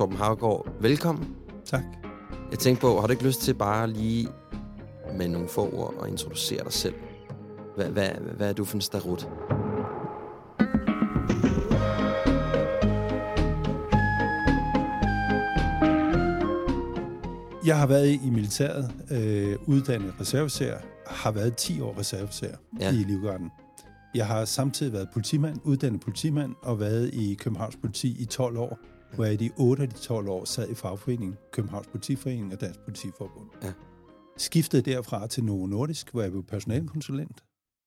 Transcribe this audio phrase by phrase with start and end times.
[0.00, 1.36] Torben Havgaard, velkommen.
[1.64, 1.82] Tak.
[2.50, 4.28] Jeg tænkte på, har du ikke lyst til bare lige
[5.16, 6.94] med nogle få ord at introducere dig selv?
[7.76, 9.28] Hvad, hvad, hvad er du for en starut?
[17.66, 22.46] Jeg har været i militæret, øh, uddannet reserveser, har været 10 år reserveser
[22.80, 22.90] Ja.
[22.90, 22.92] ja.
[22.92, 23.50] i Livgarden.
[24.14, 28.78] Jeg har samtidig været politimand, uddannet politimand, og været i Københavns Politi i 12 år,
[29.14, 32.60] hvor jeg i de 8 af de 12 år sad i fagforeningen, Københavns Politiforening og
[32.60, 33.50] Dansk Politiforbund.
[33.62, 33.72] Ja.
[34.36, 37.44] Skiftede derfra til Novo Nordisk, hvor jeg blev personalkonsulent,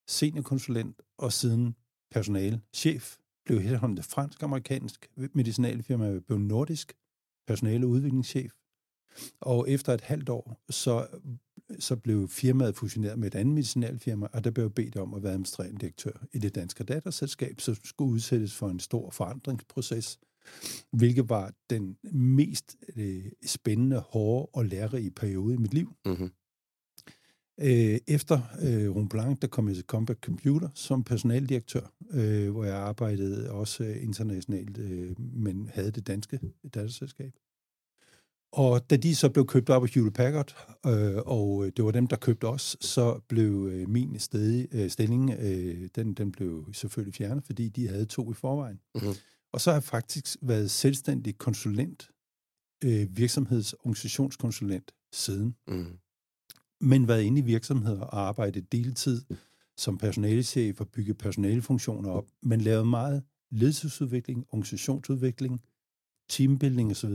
[0.07, 1.75] seniorkonsulent og siden
[2.11, 3.17] personalchef.
[3.45, 6.93] Blev headhunted fransk-amerikansk medicinalfirma, jeg blev nordisk
[7.47, 8.51] personale- og udviklingschef.
[9.41, 11.07] Og efter et halvt år, så,
[11.79, 15.23] så blev firmaet fusioneret med et andet medicinalfirma, og der blev jeg bedt om at
[15.23, 20.19] være administrerende direktør i det danske datterselskab, som skulle udsættes for en stor forandringsproces,
[20.91, 25.93] hvilket var den mest øh, spændende, hårde og lærerige periode i mit liv.
[26.05, 26.31] Mm-hmm.
[27.61, 32.63] Øh, efter øh, Ron Blanc, der kom jeg til Combat Computer som personaldirektør, øh, hvor
[32.63, 36.39] jeg arbejdede også øh, internationalt, øh, men havde det danske
[36.73, 37.33] datterselskab.
[38.53, 42.07] Og da de så blev købt op af Hewlett Packard, øh, og det var dem,
[42.07, 47.13] der købte os, så blev øh, min stedi, øh, stilling, øh, den, den blev selvfølgelig
[47.15, 48.79] fjernet, fordi de havde to i forvejen.
[48.95, 49.13] Mhm.
[49.53, 52.09] Og så har jeg faktisk været selvstændig konsulent,
[52.83, 55.97] øh, virksomheds- og organisationskonsulent siden Mm.
[56.81, 59.21] men været inde i virksomheder og arbejdet deltid
[59.77, 65.61] som personalechef og bygge personalefunktioner op, men lavet meget ledelsesudvikling, organisationsudvikling,
[66.29, 67.09] teambuilding osv.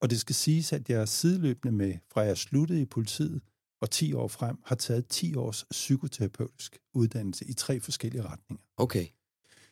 [0.00, 3.40] Og det skal siges, at jeg sideløbende med, fra jeg sluttede i politiet
[3.80, 8.62] og 10 år frem, har taget 10 års psykoterapeutisk uddannelse i tre forskellige retninger.
[8.76, 9.06] Okay.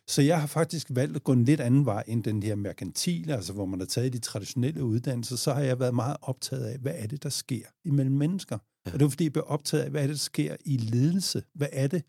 [0.08, 3.34] Så jeg har faktisk valgt at gå en lidt anden vej end den her merkantile,
[3.34, 6.78] altså hvor man har taget de traditionelle uddannelser, så har jeg været meget optaget af,
[6.78, 8.58] hvad er det, der sker imellem mennesker.
[8.86, 11.42] Og det var fordi, jeg blev optaget af, hvad er det, der sker i ledelse?
[11.54, 12.02] Hvad er det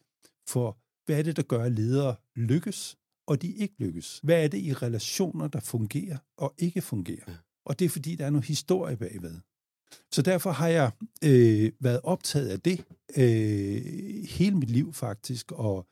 [0.50, 2.98] for, hvad er det, der gør, at ledere lykkes,
[3.28, 4.20] og de ikke lykkes?
[4.24, 7.24] Hvad er det i relationer, der fungerer og ikke fungerer?
[7.28, 7.34] Ja.
[7.66, 9.36] Og det er fordi, der er noget historie bagved.
[10.12, 10.92] Så derfor har jeg
[11.24, 12.84] øh, været optaget af det
[13.18, 15.88] øh, hele mit liv faktisk, og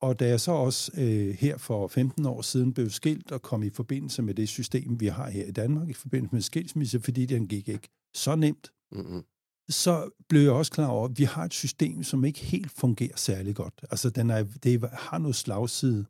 [0.00, 3.62] og da jeg så også øh, her for 15 år siden blev skilt og kom
[3.62, 7.26] i forbindelse med det system, vi har her i Danmark, i forbindelse med skilsmisse, fordi
[7.26, 9.22] den gik ikke så nemt, Mm-hmm.
[9.68, 13.16] så blev jeg også klar over, at vi har et system, som ikke helt fungerer
[13.16, 13.74] særlig godt.
[13.90, 16.06] Altså, den er, det har noget slagside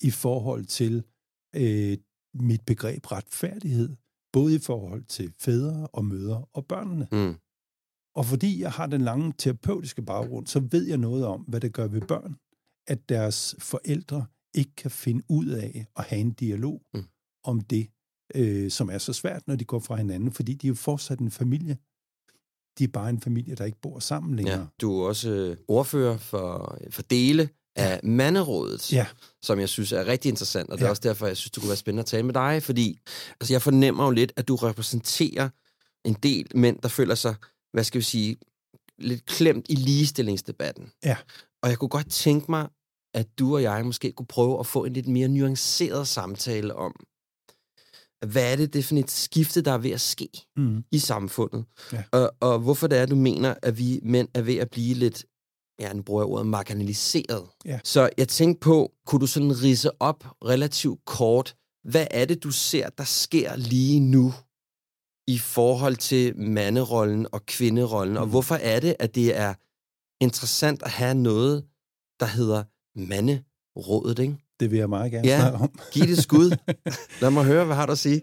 [0.00, 1.04] i forhold til
[1.56, 1.98] øh,
[2.34, 3.96] mit begreb retfærdighed,
[4.32, 7.08] både i forhold til fædre og mødre og børnene.
[7.12, 7.34] Mm.
[8.14, 11.72] Og fordi jeg har den lange terapeutiske baggrund, så ved jeg noget om, hvad det
[11.72, 12.36] gør ved børn,
[12.86, 17.04] at deres forældre ikke kan finde ud af at have en dialog Mm.
[17.44, 17.86] om det,
[18.34, 21.18] øh, som er så svært, når de går fra hinanden, fordi de er jo fortsat
[21.18, 21.78] en familie.
[22.78, 24.58] De er bare en familie, der ikke bor sammen længere.
[24.60, 24.66] Ja.
[24.80, 29.06] Du er også øh, ordfører for, for dele af Manderådet, Ja.
[29.42, 30.90] som jeg synes er rigtig interessant, og det er Ja.
[30.90, 32.98] også derfor, jeg synes, det kunne være spændende at tale med dig, fordi
[33.40, 35.48] altså, jeg fornemmer jo lidt, at du repræsenterer
[36.04, 37.34] en del mænd, der føler sig,
[37.72, 38.36] hvad skal vi sige,
[39.04, 40.90] lidt klemt i ligestillingsdebatten.
[41.04, 41.16] Ja.
[41.62, 42.68] Og jeg kunne godt tænke mig,
[43.14, 46.94] at du og jeg måske kunne prøve at få en lidt mere nuanceret samtale om,
[48.26, 50.84] hvad er det, det for et skifte, der er ved at ske Mm.
[50.92, 51.64] i samfundet?
[51.92, 52.02] Ja.
[52.12, 55.24] Og, og hvorfor det er, du mener, at vi mænd er ved at blive lidt,
[55.80, 57.46] ja, nu bruger jeg ordet, marginaliseret.
[57.64, 57.80] Ja.
[57.84, 61.54] Så jeg tænkte på, kunne du sådan rise op relativt kort,
[61.84, 64.34] hvad er det, du ser, der sker lige nu
[65.26, 68.30] i forhold til manderollen og kvinderollen, og Mm.
[68.30, 69.54] hvorfor er det, at det er
[70.24, 71.64] interessant at have noget,
[72.20, 72.64] der hedder
[72.98, 74.36] manderådet, ikke?
[74.60, 75.40] Det vil jeg meget gerne Ja.
[75.40, 75.80] snakke om.
[75.92, 76.56] Giv det et skud.
[77.22, 78.22] Lad mig høre, hvad har du at sige?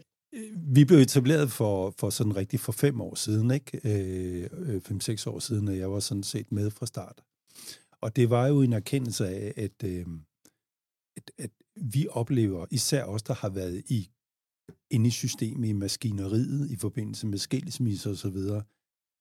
[0.73, 3.79] Vi blev etableret for, for sådan rigtig for fem år siden, ikke?
[3.83, 7.21] Øh, øh, fem-seks år siden, og jeg var sådan set med fra start.
[8.01, 10.05] Og det var jo en erkendelse af, at, øh,
[11.17, 14.09] at, at vi oplever, især os, der har været i
[14.91, 18.63] inde i systemet, i maskineriet, i forbindelse med skilsmisse og så videre,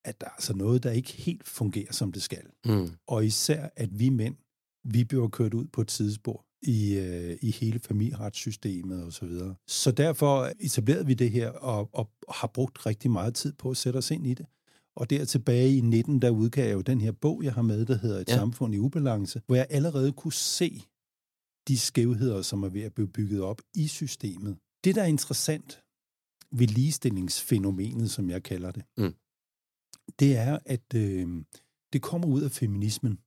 [0.04, 2.46] at der er altså noget, der ikke helt fungerer, som det skal.
[2.64, 2.90] Mm.
[3.06, 4.36] Og især, at vi mænd,
[4.84, 9.54] vi bliver kørt ud på et tidsspor i, øh, i hele familieretssystemet og så videre.
[9.66, 13.76] Så derfor etablerede vi det her og, og har brugt rigtig meget tid på at
[13.76, 14.46] sætte os ind i det.
[14.96, 17.86] Og der tilbage i 19, der udgav jeg jo den her bog, jeg har med,
[17.86, 18.34] der hedder Et ja.
[18.34, 20.82] samfund i ubalance, hvor jeg allerede kunne se
[21.68, 24.56] de skævheder, som er ved at blive bygget op i systemet.
[24.84, 25.82] Det, der er interessant
[26.52, 29.14] ved ligestillingsfænomenet, som jeg kalder det, Mm.
[30.18, 31.44] det er, at øh,
[31.92, 33.18] det kommer ud af feminismen.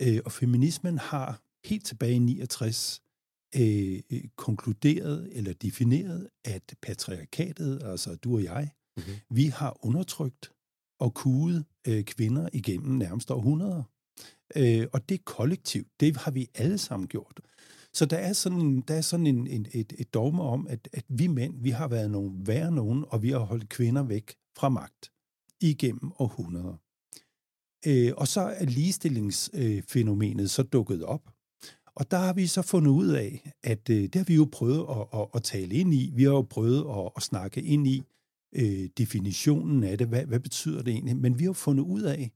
[0.00, 3.02] Øh, og feminismen har helt tilbage i 69
[3.56, 4.00] øh,
[4.36, 9.04] konkluderet eller defineret, at patriarkatet, altså du og jeg, Mhm.
[9.30, 10.52] vi har undertrykt
[11.00, 13.82] og kuget øh, kvinder igennem nærmest århundreder.
[14.56, 15.88] Øh, og det er kollektivt.
[16.00, 17.40] Det har vi alle sammen gjort.
[17.94, 20.88] Så der er sådan, en, der er sådan en, en, et, et dogme om, at,
[20.92, 24.34] at vi mænd, vi har været nogle værre nogen, og vi har holdt kvinder væk
[24.56, 25.12] fra magt
[25.60, 26.76] igennem århundreder.
[27.86, 31.30] Øh, og så er ligestillingsfænomenet så dukket op.
[31.96, 34.86] Og der har vi så fundet ud af, at øh, det har vi jo prøvet
[34.90, 36.12] at, at, at tale ind i.
[36.14, 38.02] Vi har jo prøvet at, at snakke ind i
[38.56, 40.06] øh, definitionen af det.
[40.06, 41.16] Hvad, hvad betyder det egentlig?
[41.16, 42.32] Men vi har fundet ud af,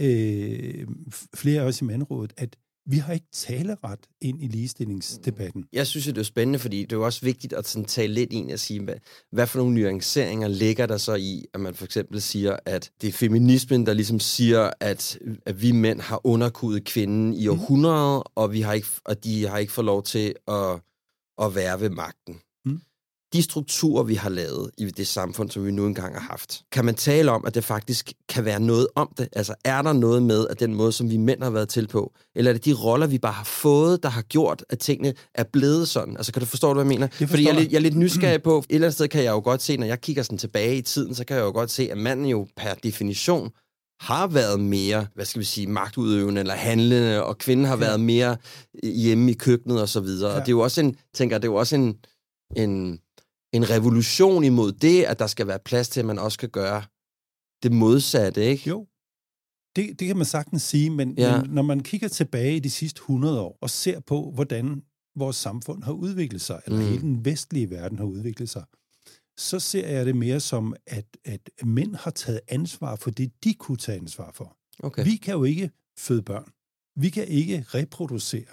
[0.00, 0.88] øh,
[1.34, 2.56] flere af os i mandrådet, at
[2.86, 5.64] vi har ikke taleret ind i ligestillingsdebatten.
[5.72, 8.14] Jeg synes, at det er spændende, fordi det er jo også vigtigt at sådan tale
[8.14, 8.94] lidt ind og sige, hvad,
[9.32, 13.08] hvad for nogle nuanceringer ligger der så i, at man for eksempel siger, at det
[13.08, 18.52] er feminismen, der ligesom siger, at, at vi mænd har underkudet kvinden i århundreder, og,
[18.52, 20.80] vi har ikke, og de har ikke fået lov til at,
[21.42, 22.40] at være ved magten.
[23.32, 26.84] De strukturer, vi har lavet i det samfund, som vi nu engang har haft, kan
[26.84, 29.28] man tale om, at det faktisk kan være noget om det?
[29.32, 32.12] Altså, er der noget med, at den måde, som vi mænd har været til på,
[32.34, 35.44] eller er det de roller, vi bare har fået, der har gjort, at tingene er
[35.44, 36.16] blevet sådan?
[36.16, 37.06] Altså, kan du forstå, hvad jeg mener?
[37.08, 37.62] forstår Fordi jeg er, jeg.
[37.62, 39.76] lidt, jeg er lidt nysgerrig på, et eller andet sted kan jeg jo godt se,
[39.76, 42.26] når jeg kigger sådan tilbage i tiden, så kan jeg jo godt se, at manden
[42.26, 43.50] jo per definition
[44.00, 47.80] har været mere, hvad skal vi sige, magtudøvende eller handlende, og kvinden har Ja.
[47.80, 48.36] været mere
[48.82, 50.30] hjemme i køkkenet og så videre.
[50.30, 50.36] Ja.
[50.36, 51.96] Og det er jo også en, tænker jeg, det er jo også en,
[52.56, 52.98] en,
[53.52, 56.82] en revolution imod det, at der skal være plads til, at man også kan gøre
[57.62, 58.68] det modsatte, ikke?
[58.68, 58.86] Jo,
[59.76, 61.40] det, det kan man sagtens sige, men, Ja.
[61.42, 64.82] men når man kigger tilbage i de sidste 100 år og ser på, hvordan
[65.16, 66.84] vores samfund har udviklet sig, eller Mm.
[66.86, 68.64] hele den vestlige verden har udviklet sig,
[69.36, 73.54] så ser jeg det mere som, at, at mænd har taget ansvar for det, de
[73.54, 74.56] kunne tage ansvar for.
[74.82, 75.04] Okay.
[75.04, 76.52] Vi kan jo ikke føde børn.
[76.96, 78.44] Vi kan ikke reproducere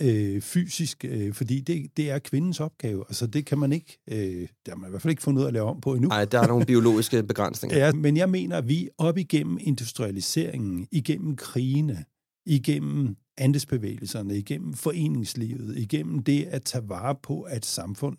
[0.00, 3.04] øh, fysisk, øh, fordi det, det er kvindens opgave.
[3.08, 5.44] Altså det kan man ikke, øh, det har man i hvert fald ikke fundet ud
[5.44, 6.08] af at lave om på endnu.
[6.08, 7.78] Nej, der er nogle biologiske begrænsninger.
[7.78, 12.04] Ja, men jeg mener, at vi op igennem industrialiseringen, igennem krigene,
[12.46, 18.16] igennem andesbevægelserne, igennem foreningslivet, igennem det at tage vare på, at samfund,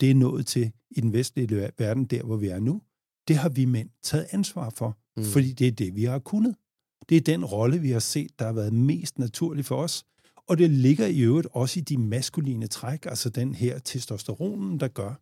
[0.00, 2.82] det er nået til i den vestlige verden, der hvor vi er nu,
[3.28, 5.24] det har vi mænd taget ansvar for, mm.
[5.24, 6.54] fordi det er det, vi har kunnet.
[7.08, 10.04] Det er den rolle, vi har set, der har været mest naturlig for os.
[10.50, 14.88] Og det ligger i øvrigt også i de maskuline træk, altså den her testosteronen, der
[14.88, 15.14] gør,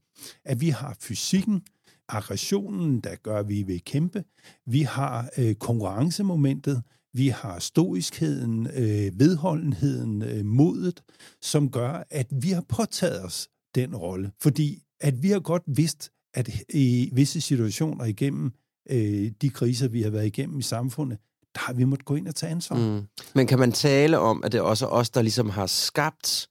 [0.45, 1.63] at vi har fysikken,
[2.09, 4.25] aggressionen, der gør, at vi vil kæmpe.
[4.67, 6.83] Vi har øh, konkurrencemomentet,
[7.13, 11.03] vi har stoiskheden, øh, vedholdenheden, øh, modet,
[11.43, 14.31] som gør, at vi har påtaget os den rolle.
[14.41, 18.53] Fordi at vi har godt vidst, at i visse situationer igennem
[18.91, 21.19] øh, de kriser, vi har været igennem i samfundet,
[21.55, 22.77] der har vi måttet gå ind og tage ansvar.
[22.77, 23.03] Mm.
[23.35, 26.49] Men kan man tale om, at det er også os, der ligesom har skabt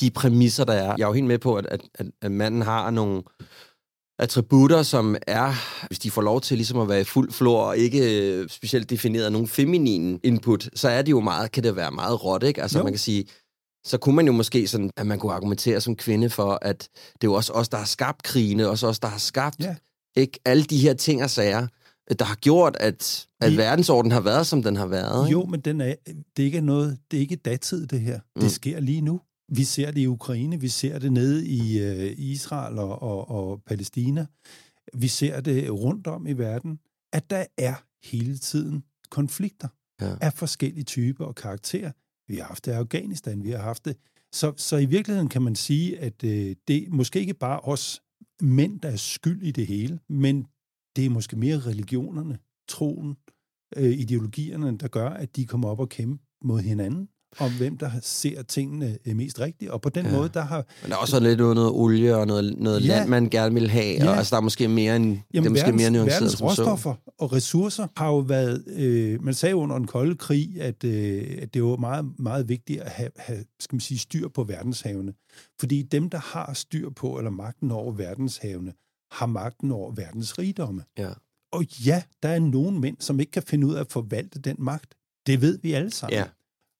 [0.00, 0.94] de præmisser, der er?
[0.98, 3.22] Jeg er jo helt med på, at, at, at, at manden har nogle
[4.18, 5.52] attributter, som er,
[5.86, 8.90] hvis de får lov til ligesom at være i fuld flor og ikke øh, specielt
[8.90, 12.42] defineret af nogen feminine input, så er det jo meget, kan det være meget råt,
[12.42, 12.62] ikke?
[12.62, 12.84] Altså Jo.
[12.84, 13.24] man kan sige,
[13.86, 17.12] så kunne man jo måske sådan, at man kunne argumentere som kvinde for, at det
[17.12, 19.74] er jo også os, der har skabt krigene, også os, der har skabt Ja.
[20.16, 21.66] ikke alle de her ting og sager,
[22.18, 25.26] der har gjort, at, at verdensordenen har været, som den har været.
[25.28, 25.32] ikke?
[25.32, 28.20] Jo, men den er, det, er ikke noget, det er ikke datid, det her.
[28.36, 28.42] Mm.
[28.42, 29.20] Det sker lige nu.
[29.52, 33.62] Vi ser det i Ukraine, vi ser det nede i øh, Israel og, og, og
[33.66, 34.26] Palæstina.
[34.94, 36.78] Vi ser det rundt om i verden,
[37.12, 39.68] at der er hele tiden konflikter
[40.00, 40.14] Ja.
[40.20, 41.92] af forskellige typer og karakterer.
[42.28, 43.96] Vi har haft det i Afghanistan, vi har haft det.
[44.32, 48.00] Så, så i virkeligheden kan man sige, at øh, det måske ikke bare os
[48.40, 50.46] mænd, der er skyld i det hele, men
[50.98, 52.38] det er måske mere religionerne,
[52.68, 53.16] troen,
[53.76, 57.08] øh, ideologierne, der gør, at de kommer op og kæmpe mod hinanden
[57.40, 59.70] om hvem der ser tingene øh, mest rigtigt.
[59.70, 60.12] Og på den Ja.
[60.12, 60.64] måde, der har...
[60.82, 62.86] Men der er også lidt noget, olie og noget, noget Ja.
[62.98, 63.94] land, man gerne vil have.
[64.04, 64.08] Ja.
[64.08, 66.32] Og, altså, der er måske mere en, det er Jamen, måske verdens, mere nuanceret verdens
[66.32, 66.44] som så.
[66.62, 68.64] råstoffer og ressourcer har jo været...
[68.68, 72.80] Øh, man sagde under en kolde krig, at, øh, at det var meget, meget vigtigt
[72.80, 75.12] at have, have skal man sige, styr på verdenshavene.
[75.60, 78.72] Fordi dem, der har styr på, eller magten over verdenshavene,
[79.10, 80.84] har magten over verdens rigdomme.
[80.98, 81.10] Ja.
[81.52, 84.56] og ja, der er nogle mænd, som ikke kan finde ud af at forvalte den
[84.58, 84.94] magt.
[85.26, 86.18] Det ved vi alle sammen.
[86.18, 86.24] Ja.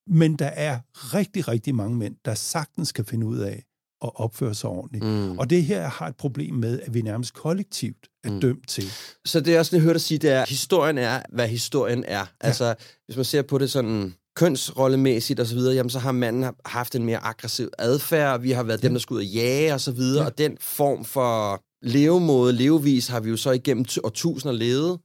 [0.06, 3.64] Men der er rigtig, rigtig mange mænd, der sagtens kan finde ud af
[4.04, 5.04] at opføre sig ordentligt.
[5.04, 5.38] Mm.
[5.38, 8.40] Og det her har et problem med, at vi nærmest kollektivt er Mm.
[8.40, 8.85] dømt til.
[9.25, 12.04] Så det er også jeg hørte dig sige, det er, at historien er, hvad historien
[12.04, 12.18] er.
[12.18, 12.25] Ja.
[12.40, 12.75] Altså,
[13.06, 16.94] hvis man ser på det sådan kønsrollemæssigt og så videre, jamen så har manden haft
[16.94, 19.92] en mere aggressiv adfærd, vi har været dem, der skulle ud og jage og så
[19.92, 20.30] videre, Ja.
[20.30, 25.00] og den form for levemåde, levevis har vi jo så igennem årtusinder levet.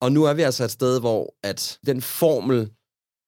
[0.00, 2.70] Og nu er vi altså et sted, hvor at den formel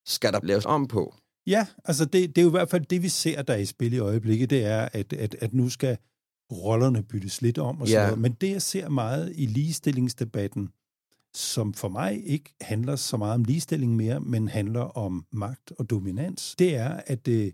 [0.07, 1.15] skal der laves om på.
[1.47, 3.67] Ja, altså det, det er jo i hvert fald det, vi ser, der er i
[3.67, 5.99] spil i øjeblikket, det er, at, at, at nu skal
[6.53, 8.07] rollerne byttes lidt om og sådan Ja.
[8.07, 8.21] noget.
[8.21, 10.69] Men det, jeg ser meget i ligestillingsdebatten,
[11.35, 15.91] som for mig ikke handler så meget om ligestilling mere, men handler om magt og
[15.91, 17.53] dominans, det er, at øh,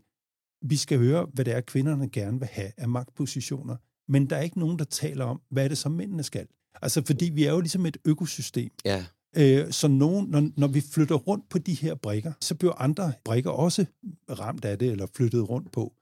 [0.63, 3.77] vi skal høre, hvad det er, kvinderne gerne vil have af magtpositioner.
[4.09, 6.47] Men der er ikke nogen, der taler om, hvad er det så mændene skal.
[6.83, 8.71] Altså, fordi vi er jo ligesom et økosystem.
[8.85, 9.05] Ja.
[9.37, 13.13] Øh, så nogen, når, når vi flytter rundt på de her brikker, så bliver andre
[13.25, 13.85] brikker også
[14.31, 15.93] ramt af det, eller flyttet rundt på.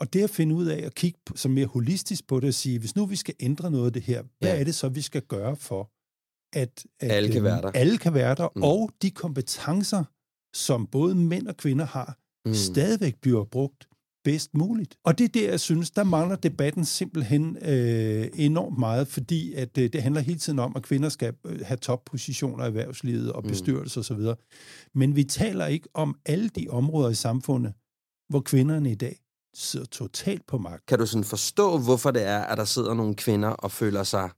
[0.00, 2.54] Og det at finde ud af at kigge på, så mere holistisk på det og
[2.54, 4.60] sige, hvis nu vi skal ændre noget af det her, hvad Ja.
[4.60, 5.90] er det så, vi skal gøre for,
[6.58, 7.70] at, at Alle kan øh, være der.
[7.70, 8.62] alle kan være der, Mm.
[8.62, 10.04] og de kompetencer,
[10.56, 12.54] som både mænd og kvinder har, mm.
[12.54, 13.88] stadigvæk bliver brugt
[14.24, 14.96] bedst muligt.
[15.04, 19.78] Og det er der, jeg synes, der mangler debatten simpelthen øh, enormt meget, fordi at
[19.78, 23.42] øh, det handler hele tiden om, at kvinder skal øh, have toppositioner i erhvervslivet og
[23.42, 23.48] Mm.
[23.48, 24.20] bestyrelser osv.
[24.94, 27.72] Men vi taler ikke om alle de områder i samfundet,
[28.28, 29.20] hvor kvinderne i dag
[29.54, 30.86] sidder totalt på magt.
[30.86, 34.30] Kan du sådan forstå, hvorfor det er, at der sidder nogle kvinder og føler sig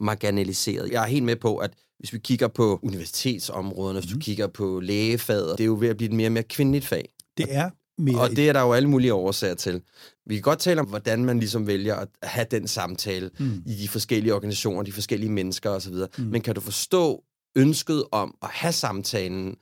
[0.00, 0.90] marginaliseret?
[0.90, 4.20] Jeg er helt med på, at hvis vi kigger på universitetsområderne, hvis du Mhm.
[4.20, 7.08] kigger på lægefaget, det er jo ved at blive et mere og mere kvindeligt fag.
[7.36, 7.70] Det er
[8.00, 8.20] mere...
[8.20, 9.82] Og det er der jo alle mulige årsager til.
[10.26, 13.62] Vi kan godt tale om, hvordan man ligesom vælger at have den samtale Mm.
[13.66, 15.94] i de forskellige organisationer, de forskellige mennesker osv.
[15.94, 16.24] Mm.
[16.24, 17.24] Men kan du forstå
[17.56, 19.56] ønsket om at have samtalen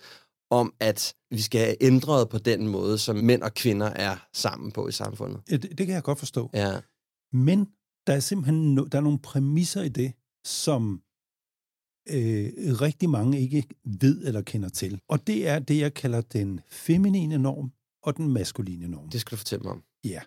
[0.50, 4.72] om, at vi skal have ændret på den måde, som mænd og kvinder er sammen
[4.72, 5.40] på i samfundet?
[5.50, 6.50] Ja, det, det kan jeg godt forstå.
[6.54, 6.80] Ja.
[7.32, 7.64] Men
[8.06, 10.12] der er simpelthen no, der er nogle præmisser i det,
[10.44, 11.02] som
[12.10, 15.00] øh, rigtig mange ikke ved eller kender til.
[15.08, 17.72] Og det er det, jeg kalder den feminine norm
[18.08, 19.08] og den maskuline norm.
[19.08, 19.82] Det skal du fortælle mig om.
[20.04, 20.20] Ja.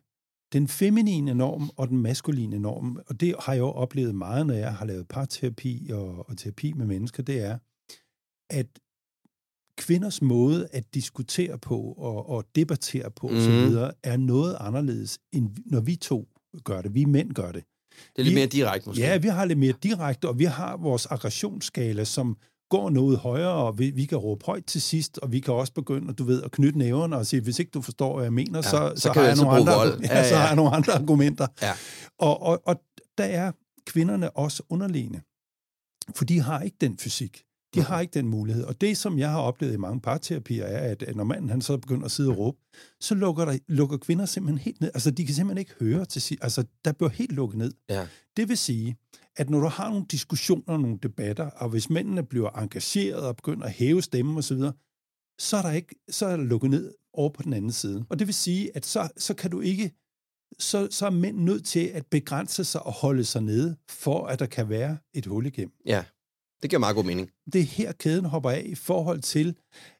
[0.54, 4.54] Den feminine norm og den maskuline norm, og det har jeg jo oplevet meget, når
[4.54, 7.58] jeg har lavet parterapi og, og terapi med mennesker, det er,
[8.50, 8.68] at
[9.78, 13.36] kvinders måde at diskutere på og, og debattere på mm.
[13.36, 16.30] osv., er noget anderledes, end når vi to
[16.64, 16.94] gør det.
[16.94, 17.64] Vi mænd gør det.
[17.64, 19.02] Det er lidt Vi- mere direkte måske.
[19.04, 22.38] Ja, vi har lidt mere direkte, og vi har vores aggressionsskala, som
[22.72, 25.74] går noget højere, og vi, vi kan råbe højt til sidst, og vi kan også
[25.74, 28.58] begynde, du ved, at knytte næverne og sige, hvis ikke du forstår, hvad jeg mener,
[28.58, 30.02] Ja, så, så så, har jeg altid nogle andre, vold.
[30.02, 30.40] ja, Ja, så ja.
[30.42, 31.48] har jeg nogle andre argumenter.
[31.62, 31.72] Ja.
[32.20, 32.76] Og, og, og
[33.18, 33.52] der er
[33.86, 35.22] kvinderne også underlegne,
[36.16, 37.44] for de har ikke den fysik.
[37.74, 37.86] De Mhm.
[37.86, 38.64] har ikke den mulighed.
[38.64, 41.62] Og det, som jeg har oplevet i mange parterapier, er, at at når manden han
[41.62, 42.58] så begynder at sidde og råbe,
[43.00, 44.92] så lukker, der, lukker kvinder simpelthen helt ned.
[44.94, 46.38] Altså, de kan simpelthen ikke høre til sig.
[46.42, 47.72] Altså, der bliver helt lukket ned.
[47.90, 48.08] Ja.
[48.38, 48.96] Det vil sige,
[49.36, 53.66] at når du har nogle diskussioner, nogle debatter, og hvis mændene bliver engageret og begynder
[53.66, 54.58] at hæve stemmen osv.,
[55.40, 58.06] så er der ikke, så er der lukket ned over på den anden side.
[58.10, 59.92] Og det vil sige, at så, så kan du ikke,
[60.60, 64.40] så, så er mænd nødt til at begrænse sig og holde sig nede, for at
[64.40, 65.74] der kan være et hul igennem.
[65.86, 66.04] ja.
[66.62, 67.30] Det giver meget god mening.
[67.54, 69.56] Det er her kæden hopper af i forhold til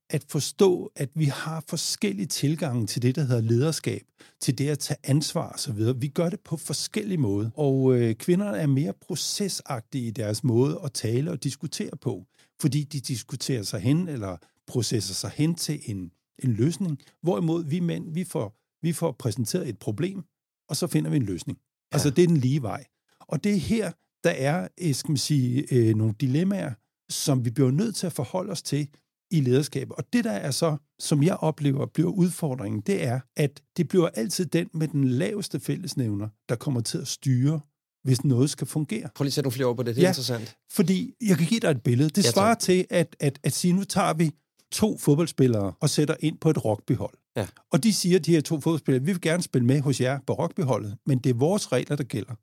[0.10, 4.02] at forstå, at vi har forskellige tilgange til det, der hedder lederskab,
[4.40, 6.02] til det at tage ansvar osv.
[6.02, 10.80] Vi gør det på forskellige måder, og øh, kvinderne er mere procesagtige i deres måde
[10.84, 12.26] at tale og diskutere på,
[12.62, 14.38] fordi de diskuterer sig hen eller
[14.68, 16.12] processer sig hen til en,
[16.44, 20.24] en løsning, hvorimod vi mænd, vi får, vi får præsenteret et problem,
[20.70, 21.58] og så finder vi en løsning.
[21.60, 21.96] Ja.
[21.96, 22.86] Altså, det er den lige vej.
[23.20, 23.92] Og det er her,
[24.24, 26.72] der er, øh, skal man sige, øh, nogle dilemmaer,
[27.10, 28.88] som vi bliver nødt til at forholde os til
[29.32, 29.96] i lederskabet.
[29.96, 34.08] Og det der er så, som jeg oplever, bliver udfordringen, det er, at det bliver
[34.08, 37.60] altid den med den laveste fællesnævner, der kommer til at styre,
[38.04, 39.10] hvis noget skal fungere.
[39.16, 39.96] Prøv lige at sætte nogle flere ord på det.
[39.96, 40.10] Det er Ja.
[40.10, 40.56] interessant.
[40.72, 42.10] Fordi jeg kan give dig et billede.
[42.10, 44.32] Det Ja, svarer til at, at, at sige, nu tager vi
[44.72, 47.14] to fodboldspillere og sætter ind på et rugbyhold.
[47.36, 47.48] Ja.
[47.72, 50.34] Og de siger, de her to fodboldspillere, vi vil gerne spille med hos jer på
[50.34, 52.34] rugbyholdet, men det er vores regler, der gælder.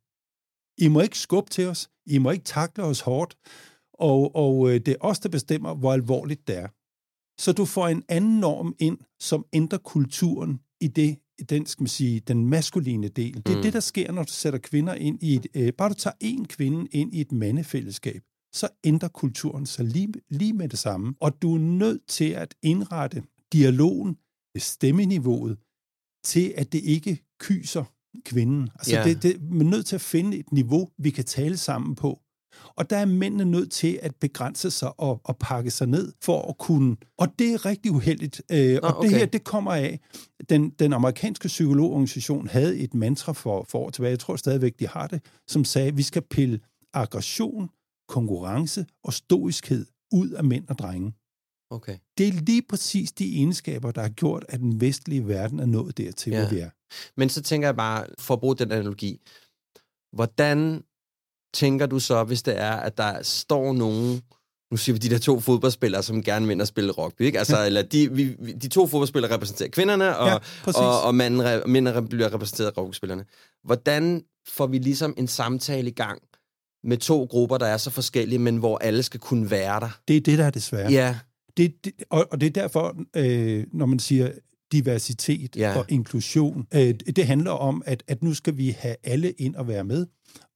[0.79, 3.37] I må ikke skubbe til os, I må ikke takle os hårdt,
[3.93, 6.69] og, og øh, det er os, der bestemmer, hvor alvorligt det er.
[7.41, 11.19] Så du får en anden norm ind, som ændrer kulturen i det,
[11.51, 13.35] den, skal man sige, den maskuline del.
[13.37, 13.63] Det er Mm.
[13.63, 15.47] det, der sker, når du sætter kvinder ind i et...
[15.55, 20.13] Øh, bare du tager en kvinde ind i et mandefællesskab, så ændrer kulturen sig lige,
[20.31, 21.15] lige med det samme.
[21.21, 24.17] Og du er nødt til at indrette dialogen,
[24.59, 25.59] stemmeniveauet,
[26.25, 27.85] til at det ikke kyser
[28.25, 28.69] kvinden.
[28.75, 29.05] Altså Ja.
[29.05, 32.21] det, det, man er nødt til at finde et niveau, vi kan tale sammen på,
[32.77, 36.49] Og der er mændene nødt til at begrænse sig og, og pakke sig ned for
[36.49, 36.97] at kunne...
[37.19, 38.43] Og det er rigtig uheldigt.
[38.53, 39.09] Øh, Nå, og okay.
[39.09, 40.01] det her, det kommer af...
[40.49, 44.89] Den, den amerikanske psykologorganisation havde et mantra for, for år tilbage, jeg tror stadigvæk, de
[44.89, 46.61] har det, som sagde, at vi skal pille
[46.95, 47.69] aggression,
[48.09, 51.13] konkurrence og stoiskhed ud af mænd og drenge.
[51.71, 51.97] Okay.
[52.19, 55.99] Det er lige præcis de egenskaber, der har gjort, at den vestlige verden er nået
[55.99, 56.41] dertil, Ja.
[56.41, 56.71] hvor vi er.
[57.17, 59.21] Men så tænker jeg bare, for at bruge den analogi,
[60.13, 60.83] hvordan
[61.55, 64.23] tænker du så, hvis det er, at der står nogen,
[64.71, 67.39] nu siger vi de der to fodboldspillere, som gerne vil ind og spille rugby, ikke?
[67.39, 70.79] Altså, eller de, vi, de to fodboldspillere repræsenterer kvinderne, og, Ja, præcis.
[70.81, 73.25] og, og manden, mændene bliver repræsenteret af rugbyspillerne.
[73.65, 76.23] Hvordan får vi ligesom en samtale i gang
[76.85, 79.99] med to grupper, der er så forskellige, men hvor alle skal kunne være der?
[80.09, 80.91] Det er det, der er det svære.
[80.93, 81.19] Ja,
[81.59, 84.33] Det, det, og, og det er derfor, øh, når man siger
[84.73, 85.79] diversitet Ja.
[85.79, 89.69] og inklusion, øh, det handler om, at, at nu skal vi have alle ind og
[89.69, 90.07] være med,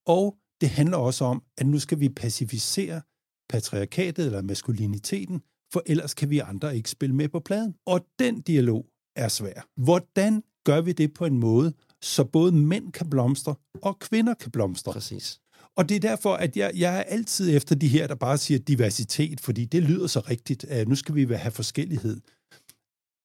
[0.06, 3.02] og det handler også om, at nu skal vi pacificere
[3.48, 5.40] patriarkatet eller maskuliniteten,
[5.72, 7.74] for ellers kan vi andre ikke spille med på pladen.
[7.86, 9.66] Og den dialog er svær.
[9.76, 14.50] Hvordan gør vi det på en måde, så både mænd kan blomstre og kvinder kan
[14.50, 14.92] blomstre?
[14.92, 15.40] præcis.
[15.76, 18.58] Og det er derfor, at jeg, jeg er altid efter de her, der bare siger
[18.58, 22.20] diversitet, fordi det lyder så rigtigt, at nu skal vi have forskellighed.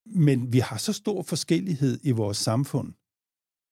[0.06, 2.94] Men vi har så stor forskellighed i vores samfund,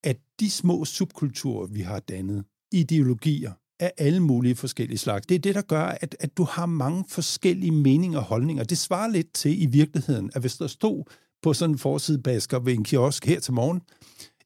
[0.04, 5.40] at de små subkulturer, vi har dannet, ideologier af alle mulige forskellige slags, det er
[5.40, 8.64] det, der gør, at, at du har mange forskellige meninger og holdninger.
[8.64, 11.04] Det svarer lidt til i virkeligheden, at hvis der stod
[11.42, 13.82] på sådan en forsidebasker ved en kiosk her til morgen,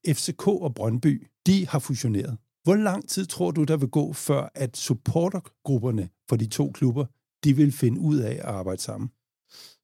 [0.07, 2.37] FCK og Brøndby, de har fusioneret.
[2.69, 7.05] Hvor lang tid tror du, der vil gå, før at supportergrupperne for de to klubber,
[7.43, 9.09] de vil finde ud af at arbejde sammen?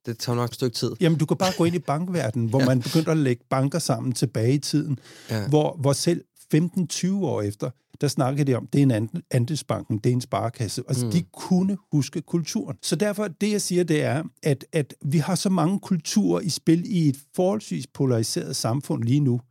[0.05, 0.91] Det tager nok et stykke tid.
[1.01, 4.11] Jamen, du kan bare gå ind i bankverdenen, hvor man begyndte at lægge banker sammen
[4.13, 4.99] tilbage i tiden,
[5.29, 5.47] Ja.
[5.47, 6.23] hvor, hvor selv
[6.55, 7.69] 15-20 år efter,
[8.01, 10.83] der snakkede de om, det er en and- andelsbanken, det er en sparekasse.
[10.87, 11.11] Altså, mm.
[11.11, 12.77] de kunne huske kulturen.
[12.81, 16.49] Så derfor, det jeg siger, det er, at, at vi har så mange kulturer i
[16.49, 19.41] spil i et forholdsvis polariseret samfund lige nu,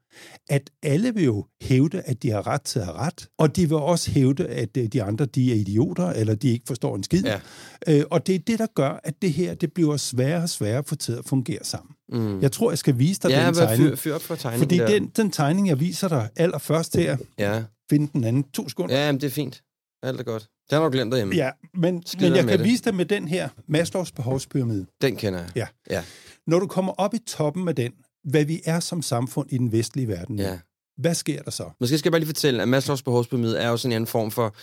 [0.48, 3.68] at alle vil jo hævde, at de har ret til at have ret, og de
[3.68, 7.02] vil også hævde, at øh, de andre, de er idioter, eller de ikke forstår en
[7.02, 7.24] skid.
[7.24, 7.40] Ja.
[7.88, 10.84] Øh, og det er det, der gør, at det her, det bliver sværere og sværere
[10.86, 11.94] få til at fungere sammen.
[12.12, 12.40] Mm.
[12.42, 13.88] Jeg tror, jeg skal vise dig Ja, den tegning.
[13.88, 14.86] fyr, fyr op for tegningen Fordi der.
[14.86, 17.62] den, den tegning, jeg viser dig allerførst her, Ja.
[17.90, 18.94] find den anden to sekunder.
[18.96, 19.62] ja, jamen, det er fint.
[20.02, 20.48] Alt er godt.
[20.70, 21.34] Den har du glemt derhjemme.
[21.34, 22.66] Ja, men, Skider men jeg kan det.
[22.66, 24.86] vise dig med den her Maslows behovspyramide.
[25.02, 25.50] Den kender jeg.
[25.56, 25.66] Ja.
[25.90, 26.02] Ja.
[26.46, 27.92] Når du kommer op i toppen af den,
[28.24, 30.58] hvad vi er som samfund i den vestlige verden, ja.
[30.98, 31.64] hvad sker der så?
[31.80, 34.54] Måske skal jeg bare lige fortælle, at Maslows behovspyramide er jo sådan en form for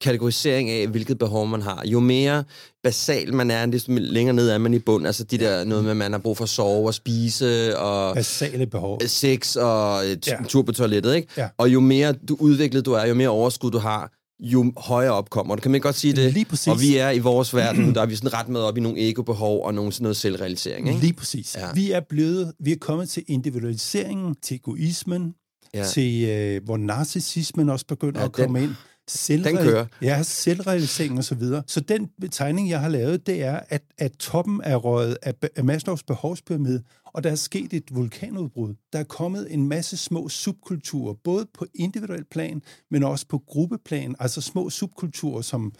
[0.00, 1.82] kategorisering af, hvilket behov man har.
[1.86, 2.44] Jo mere
[2.82, 5.06] basal man er, desto længere ned er man i bund.
[5.06, 8.14] Altså de der noget med, at man har brug for at sove og spise og
[8.14, 9.00] Basale behov.
[9.06, 10.32] sex og et Ja.
[10.32, 10.46] ja.
[10.48, 11.28] tur på toilettet, ikke?
[11.36, 11.48] Ja.
[11.58, 15.30] Og jo mere du udviklet du er, jo mere overskud du har, jo højere op
[15.30, 15.56] kommer.
[15.56, 16.32] Kan man godt sige det?
[16.32, 16.66] Lige præcis.
[16.68, 19.08] Og vi er i vores verden, der er vi sådan ret med op i nogle
[19.08, 21.00] ego-behov og nogle, sådan noget selvrealisering, ikke?
[21.00, 21.56] Lige præcis.
[21.56, 21.72] Ja.
[21.74, 25.34] Vi er blevet, vi er kommet til individualiseringen, til egoismen,
[25.74, 25.84] Ja.
[25.86, 28.74] til øh, hvor narcissismen også begynder ja, at komme den- ind.
[29.10, 29.86] Selvreal- den kører.
[30.02, 31.62] Ja, selvrealisering og så videre.
[31.66, 35.64] Så den tegning, jeg har lavet, det er, at, at toppen er røget af, af
[35.64, 36.82] Maslows behovspyramide,
[37.14, 38.74] og der er sket et vulkanudbrud.
[38.92, 44.14] Der er kommet en masse små subkulturer, både på individuel plan, men også på gruppeplan,
[44.20, 45.72] altså små subkulturer, som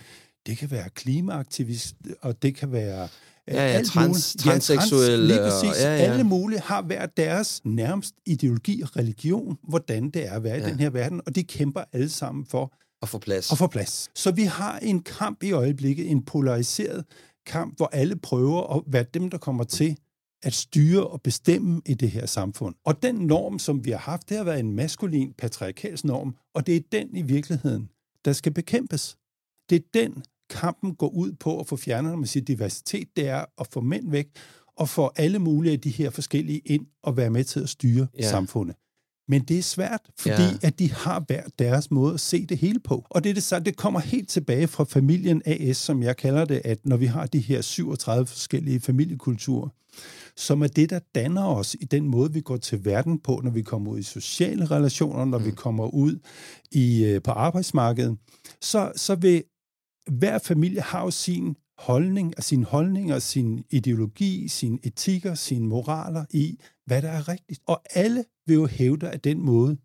[0.47, 4.37] det kan være klimaaktivist, og det kan være øh, Ja, ja, alt trans- muligt.
[4.39, 5.83] transseksuelle lige og- præcis.
[5.85, 6.03] ja, ja.
[6.03, 10.67] Alle mulige har hver deres nærmest ideologi og religion, hvordan det er at være Ja.
[10.67, 12.73] i den her verden, og de kæmper alle sammen for
[13.05, 13.53] Og få plads.
[13.53, 14.11] at få plads.
[14.15, 17.05] Så vi har en kamp i øjeblikket, en polariseret
[17.47, 19.97] kamp, hvor alle prøver at være dem, der kommer til
[20.43, 22.75] at styre og bestemme i det her samfund.
[22.85, 26.67] Og den norm, som vi har haft, det har været en maskulin patriarkalsk norm, og
[26.67, 27.89] det er den i virkeligheden,
[28.25, 29.17] der skal bekæmpes.
[29.71, 33.29] Det er den, kampen går ud på at få fjernet, når man siger diversitet, det
[33.29, 34.29] er at få mænd væk
[34.77, 38.07] og få alle mulige af de her forskellige ind og være med til at styre
[38.19, 38.31] ja.
[38.31, 38.77] samfundet.
[39.29, 40.59] Men det er svært, fordi Ja.
[40.63, 43.07] at de har hver deres måde at se det hele på.
[43.11, 46.45] Og det, er det, så, det kommer helt tilbage fra familien AS, som jeg kalder
[46.45, 49.69] det, at når vi har de her 37 forskellige familiekulturer,
[50.37, 53.51] som er det, der danner os i den måde, vi går til verden på, når
[53.51, 55.45] vi kommer ud i sociale relationer, når mm.
[55.45, 56.19] vi kommer ud
[56.73, 58.17] i øh, på arbejdsmarkedet,
[58.61, 59.43] så, så vil
[60.11, 66.59] hver familie har jo sin holdning, sin holdninger, sin ideologi, sin etikker, sine moraler i,
[66.87, 67.61] hvad der er rigtigt.
[67.67, 69.77] Og alle vil jo hævde, at den måde,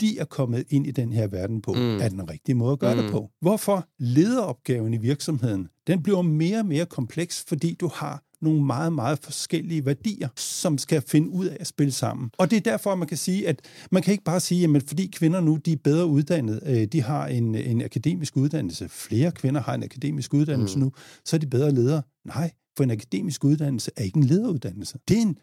[0.00, 1.80] de er kommet ind i den her verden på, Mm.
[2.00, 2.94] er den rigtige måde at gøre.
[2.94, 3.02] Mm.
[3.02, 3.30] det på.
[3.40, 8.92] Hvorfor lederopgaven i virksomheden, den bliver mere og mere kompleks, fordi du har nogle meget,
[8.92, 12.30] meget forskellige værdier, som skal finde ud af at spille sammen.
[12.38, 15.06] Og det er derfor, man kan sige, at man kan ikke bare sige, at fordi
[15.06, 19.60] kvinder nu de er bedre uddannet, øh, de har en, en akademisk uddannelse, flere kvinder
[19.60, 20.84] har en akademisk uddannelse mm.
[20.84, 20.92] nu,
[21.24, 22.02] så er de bedre ledere.
[22.24, 24.98] Nej, for en akademisk uddannelse er ikke en lederuddannelse.
[25.08, 25.36] Det er en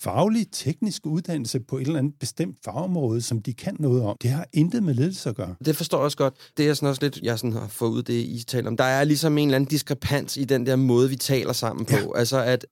[0.00, 4.16] faglig, teknisk uddannelse på et eller andet bestemt fagområde, som de kan noget om.
[4.22, 5.54] Det har intet med ledelse at gøre.
[5.64, 6.34] Det forstår jeg også godt.
[6.56, 8.76] Det er sådan også lidt, jeg sådan har fået ud det, I taler om.
[8.76, 11.96] Der er ligesom en eller anden diskrepans i den der måde, vi taler sammen på.
[11.96, 12.18] Ja.
[12.18, 12.66] Altså at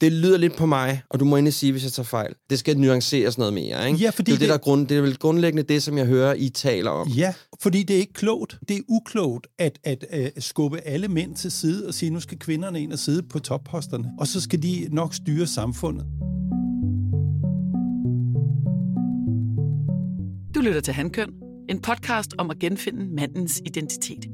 [0.00, 2.34] det lyder lidt på mig, og du må endelig sige, hvis jeg tager fejl.
[2.50, 3.98] Det skal nuanceres noget mere, ikke?
[3.98, 6.34] Ja, fordi det, er det, der grund, det er vel grundlæggende det, som jeg hører,
[6.34, 7.08] I taler om.
[7.08, 8.58] Ja, fordi det er ikke klogt.
[8.68, 12.38] Det er uklogt at, at, at skubbe alle mænd til side og sige, nu skal
[12.38, 16.06] kvinderne ind og sidde på topposterne, og så skal de nok styre samfundet.
[20.54, 21.30] Du lytter til Handkøn,
[21.68, 24.26] en podcast om at genfinde mandens identitet.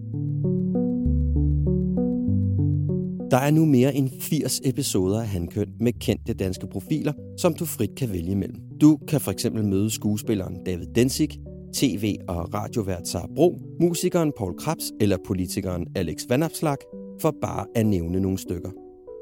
[3.31, 7.65] Der er nu mere end 80 episoder af Handkøn med kendte danske profiler, som du
[7.65, 8.61] frit kan vælge imellem.
[8.81, 11.29] Du kan for eksempel møde skuespilleren David Densig,
[11.75, 16.83] tv- og radiovært Sara Bro, musikeren Paul Krabs eller politikeren Alex Vanopslagh,
[17.21, 18.71] for bare at nævne nogle stykker.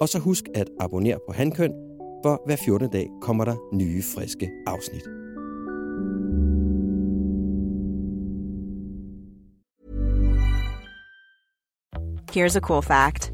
[0.00, 1.72] Og så husk at abonnere på Handkøn,
[2.24, 2.90] for hver 14.
[2.90, 5.02] dag kommer der nye, friske afsnit.
[12.32, 13.33] Here's a cool fact.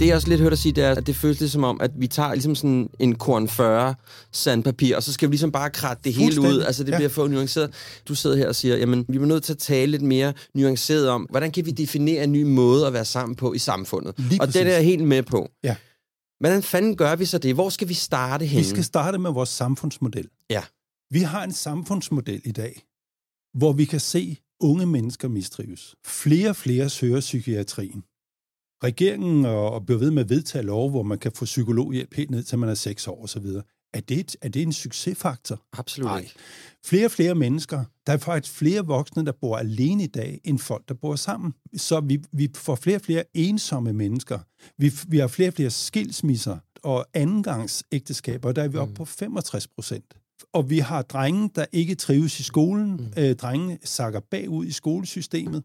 [0.00, 1.80] Det jeg også lidt hørt at sige, det er, at det føles lidt som om,
[1.80, 3.94] at vi tager ligesom sådan en korn 40
[4.32, 6.60] sandpapir, og så skal vi ligesom bare kratte det hele ud.
[6.60, 6.96] Altså det Ja.
[6.96, 7.74] bliver for nuanceret.
[8.08, 11.08] Du sidder her og siger, jamen vi er nødt til at tale lidt mere nuanceret
[11.08, 14.14] om, hvordan kan vi definere en ny måde at være sammen på i samfundet.
[14.18, 14.60] Lige og præcis.
[14.62, 15.50] det er jeg helt med på.
[15.64, 15.76] Ja.
[16.40, 17.54] Hvordan fanden gør vi så det?
[17.54, 18.64] Hvor skal vi starte henne?
[18.64, 20.28] Vi skal starte med vores samfundsmodel.
[20.50, 20.62] Ja.
[21.10, 22.82] Vi har en samfundsmodel i dag,
[23.58, 25.94] hvor vi kan se unge mennesker mistrives.
[26.06, 28.02] Flere og flere søger psykiatrien.
[28.84, 32.30] Regeringen og, og bliver ved med at vedtage lov, hvor man kan få psykologhjælp helt
[32.30, 33.44] ned til man er 6 år osv.
[33.94, 35.62] Er det, et- er det en succesfaktor?
[35.72, 36.18] Absolut Nej.
[36.18, 36.32] ikke.
[36.84, 37.84] Flere og flere mennesker.
[38.06, 41.54] Der er faktisk flere voksne, der bor alene i dag, end folk, der bor sammen.
[41.76, 44.38] Så vi, vi får flere og flere ensomme mennesker.
[44.78, 49.68] Vi, vi har flere og flere skilsmisser og andengangsægteskaber, der er vi oppe på 65
[49.68, 50.04] procent.
[50.52, 52.90] Og vi har drenge, der ikke trives i skolen.
[52.96, 53.06] Mm.
[53.22, 55.62] Øh, drenge sakker bagud i skolesystemet.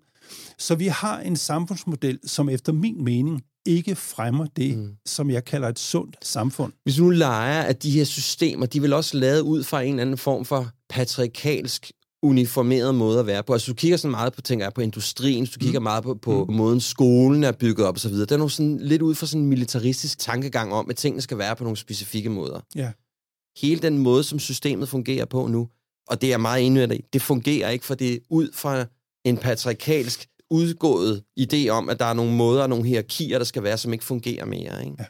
[0.58, 4.96] Så vi har en samfundsmodel, som efter min mening ikke fremmer det, mm.
[5.06, 6.74] som jeg kalder et sundt samfund.
[6.84, 10.02] Hvis nu leger, at de her systemer, de vel også lavet ud fra en eller
[10.02, 11.92] anden form for patriarkalsk
[12.24, 13.54] uniformeret måde at være på.
[13.54, 16.46] Altså du kigger sådan meget på, tænker jeg, på industrien, du kigger meget på, på
[16.46, 16.56] mm.
[16.56, 18.26] måden skolen er bygget op og så videre.
[18.26, 21.38] Der er nogle sådan lidt ud fra sådan en militaristisk tankegang om, at tingene skal
[21.38, 22.60] være på nogle specifikke måder.
[22.76, 22.92] Ja.
[23.58, 25.70] Hele den måde, som systemet fungerer på nu,
[26.08, 28.86] og det er jeg meget enig i, det fungerer ikke, for det er ud fra
[29.26, 33.64] en patriarkalsk udgået idé om, at der er nogle måder og nogle hierarkier, der skal
[33.64, 34.84] være, som ikke fungerer mere.
[34.86, 34.96] Ikke?
[35.00, 35.06] Ja.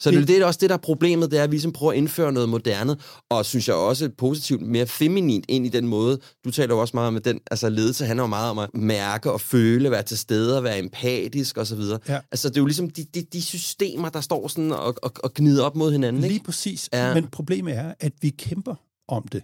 [0.00, 1.92] Så det, Det- er også det, der er problemet, det er, at vi ligesom prøver
[1.92, 2.96] at indføre noget moderne,
[3.30, 6.18] og synes jeg også positivt mere feminint ind i den måde.
[6.44, 8.70] Du taler jo også meget om, at den altså, ledelse handler jo meget om at
[8.74, 11.80] mærke og føle, være til stede og være empatisk osv.
[12.08, 12.20] Ja.
[12.32, 15.34] Altså, det er jo ligesom de, de, de systemer, der står sådan og, og, og
[15.34, 16.22] gnider op mod hinanden.
[16.22, 16.44] Lige Ikke?
[16.44, 16.88] præcis.
[16.92, 17.14] Ja.
[17.14, 18.74] Men problemet er, at vi kæmper
[19.08, 19.42] om det.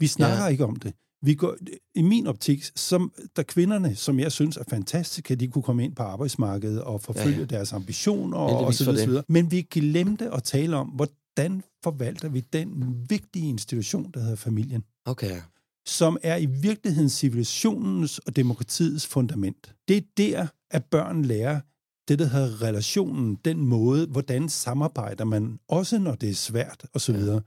[0.00, 0.46] Vi snakker ja.
[0.48, 0.92] ikke om det.
[1.22, 1.56] Vi går,
[1.94, 5.84] I min optik, som, der kvinderne, som jeg synes er fantastiske, at de kunne komme
[5.84, 9.24] ind på arbejdsmarkedet og forfølge Ja, ja, deres ambitioner og, og så videre, så videre.
[9.28, 14.84] Men vi glemte at tale om, hvordan forvalter vi den vigtige institution, der hedder familien,
[15.06, 15.40] Okay.
[15.86, 19.74] som er i virkeligheden civilisationens og demokratiets fundament.
[19.88, 21.60] Det er der, at børn lærer
[22.08, 27.14] det, der hedder relationen, den måde, hvordan samarbejder man, også når det er svært osv.
[27.14, 27.38] Ja.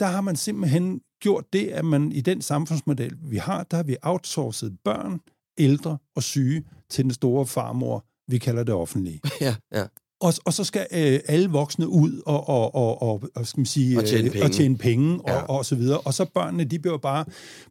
[0.00, 3.84] Der har man simpelthen gjort det, at man i den samfundsmodel, vi har, der har
[3.84, 5.20] vi outsourcet børn,
[5.58, 9.20] ældre og syge til den store farmor, vi kalder det offentlige.
[9.40, 9.84] Ja, ja.
[10.20, 13.66] Og, og så skal øh, alle voksne ud og, og, og, og, og, skal man
[13.66, 14.44] sige, Og tjene øh, penge.
[14.44, 15.40] og, tjene penge og, Ja.
[15.42, 16.00] og så videre.
[16.00, 17.24] Og så børnene, de bliver bare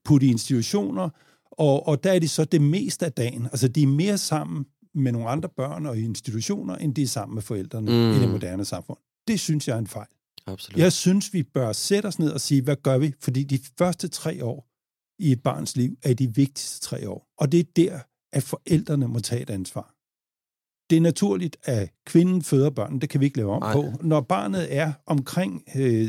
[0.06, 1.10] puttet i institutioner,
[1.52, 3.46] og, og der er de så det meste af dagen.
[3.46, 7.08] Altså, de er mere sammen med nogle andre børn og i institutioner, end de er
[7.08, 7.98] sammen med forældrene Mm.
[7.98, 8.12] mm.
[8.18, 8.98] i det moderne samfund.
[9.28, 10.08] Det synes jeg er en fejl.
[10.48, 10.80] Absolut.
[10.80, 13.14] Jeg synes, vi bør sætte os ned og sige, hvad gør vi?
[13.20, 14.68] Fordi de første tre år
[15.20, 17.28] i et barns liv er de vigtigste tre år.
[17.38, 18.00] Og det er der,
[18.34, 19.96] at forældrene må tage et ansvar.
[20.90, 23.00] Det er naturligt, at kvinden føder børn.
[23.00, 23.74] Det kan vi ikke lave om Nej.
[23.74, 23.94] på.
[24.02, 26.08] Når barnet er omkring øh,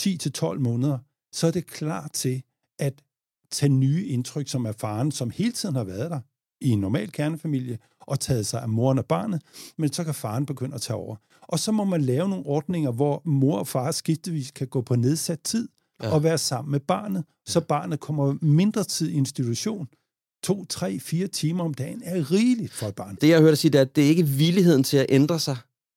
[0.00, 0.98] 10-12 måneder,
[1.32, 2.42] så er det klar til
[2.78, 3.02] at
[3.50, 6.20] tage nye indtryk, som er faren, som hele tiden har været der
[6.60, 9.42] i en normal kernefamilie, og taget sig af moren og barnet,
[9.78, 11.16] men så kan faren begynde at tage over.
[11.42, 14.96] Og så må man lave nogle ordninger, hvor mor og far skiftevis kan gå på
[14.96, 15.68] nedsat tid
[16.02, 16.10] Ja.
[16.14, 19.88] og være sammen med barnet, så barnet kommer mindre tid i institution.
[20.44, 23.16] To, tre, fire timer om dagen er rigeligt for et barn.
[23.20, 25.38] Det, jeg hørte dig sige, det er, at det er ikke villigheden til at ændre
[25.40, 25.56] sig.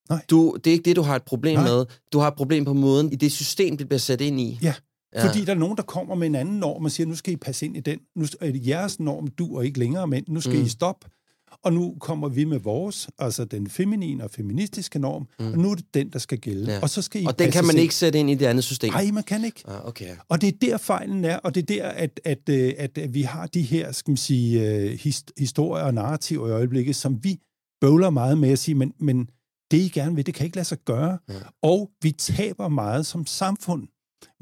[0.10, 0.26] Nej.
[0.30, 1.64] Du, det er ikke det, du har et problem Nej.
[1.68, 1.86] med.
[2.14, 4.60] Du har et problem på måden, i det system, det bliver sat ind i.
[4.62, 4.74] Ja,
[5.16, 5.28] Ja.
[5.28, 7.36] Fordi der er nogen, der kommer med en anden norm og siger, nu skal I
[7.38, 8.00] passe ind i den.
[8.16, 10.26] Nu er det jeres norm, du og ikke længere mænd.
[10.28, 10.66] Nu skal Mm.
[10.66, 11.08] I stoppe.
[11.64, 15.46] Og nu kommer vi med vores, altså den feminine og feministiske norm, Mm.
[15.52, 16.72] og nu er det den, der skal gælde.
[16.74, 16.80] Ja.
[16.82, 17.82] Og så skal I Og den kan man ind.
[17.82, 18.94] ikke sætte ind i det andet system.
[18.94, 19.64] Nej, man kan ikke.
[19.68, 20.16] Ah, okay.
[20.30, 23.14] Og det er der fejlen er, og det er der, at, at, øh, at, at
[23.14, 27.24] vi har de her, skal man sige, øh, his- historier og narrativer i øjeblikket, som
[27.24, 27.40] vi
[27.82, 29.30] bøvler meget med at sige, men, men
[29.72, 31.18] det I gerne vil, det kan ikke lade sig gøre.
[31.30, 31.34] Ja.
[31.64, 33.88] Og vi taber meget som samfund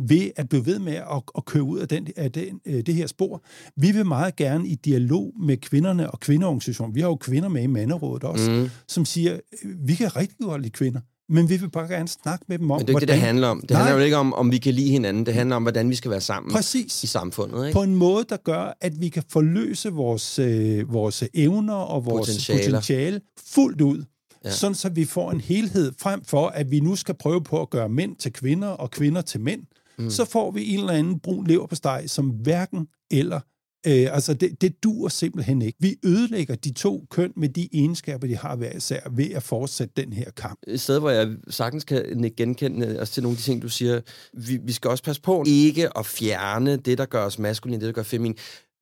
[0.07, 2.93] ved at blive ved med at, at køre ud af, den, af den, øh, det
[2.95, 3.43] her spor.
[3.75, 6.93] Vi vil meget gerne i dialog med kvinderne og kvindeorganisationer.
[6.93, 8.69] Vi har jo kvinder med i manderådet også, Mm.
[8.87, 12.45] som siger, øh, vi kan rigtig godt lide kvinder, men vi vil bare gerne snakke
[12.47, 13.61] med dem om, Men det er ikke det, det handler om.
[13.61, 13.79] Det Nej.
[13.79, 15.25] handler jo ikke om, om vi kan lide hinanden.
[15.25, 17.03] Det handler om, hvordan vi skal være sammen Præcis.
[17.03, 17.65] i samfundet.
[17.67, 17.75] Ikke?
[17.75, 22.29] på en måde, der gør, at vi kan forløse vores, øh, vores evner og vores
[22.47, 23.21] potentiale
[23.53, 24.03] fuldt ud.
[24.45, 24.51] Ja.
[24.51, 27.69] Sådan så vi får en helhed frem for, at vi nu skal prøve på at
[27.69, 29.61] gøre mænd til kvinder og kvinder til mænd.
[29.97, 30.09] Mm.
[30.09, 33.39] Så får vi en eller anden brun leverpostej, som hverken eller
[33.87, 35.77] Øh, altså, det, det duer simpelthen ikke.
[35.81, 39.93] Vi ødelægger de to køn med de egenskaber, de har hver især, ved at fortsætte
[39.97, 40.59] den her kamp.
[40.67, 44.01] et sted, hvor jeg sagtens kan genkende også til nogle af de ting, du siger.
[44.33, 47.87] Vi, vi skal også passe på ikke at fjerne det, der gør os maskuline, det,
[47.87, 48.37] der gør feminin.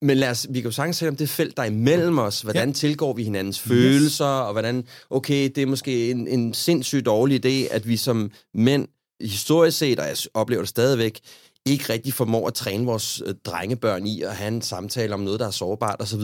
[0.06, 2.42] Men lad os, vi kan jo sagtens tale om det felt, der er imellem os.
[2.42, 2.74] Hvordan Ja.
[2.74, 7.74] tilgår vi hinandens følelser, og hvordan, okay, det er måske en, en sindssygt dårlig idé,
[7.74, 8.88] at vi som mænd,
[9.22, 11.20] historisk set, og jeg oplever det stadigvæk,
[11.66, 15.40] ikke rigtig formår at træne vores øh, drengebørn i at have en samtale om noget,
[15.40, 16.22] der er sårbart osv.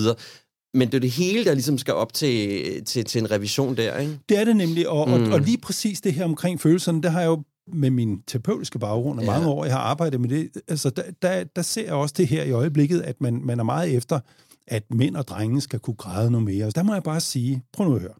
[0.73, 3.97] Men det er det hele, der ligesom skal op til, til, til en revision der,
[3.97, 4.19] ikke?
[4.29, 5.15] Det er det nemlig, og, mm.
[5.17, 5.23] Mm.
[5.23, 8.79] og, og lige præcis det her omkring følelserne, det har jeg jo med min terapeutiske
[8.79, 9.31] baggrund og Ja.
[9.31, 12.27] mange år, jeg har arbejdet med det, altså der, der, der ser jeg også det
[12.27, 14.19] her i øjeblikket, at man, man er meget efter,
[14.67, 16.71] at mænd og drenge skal kunne græde noget mere.
[16.71, 18.13] Der må jeg bare sige, prøv nu at høre,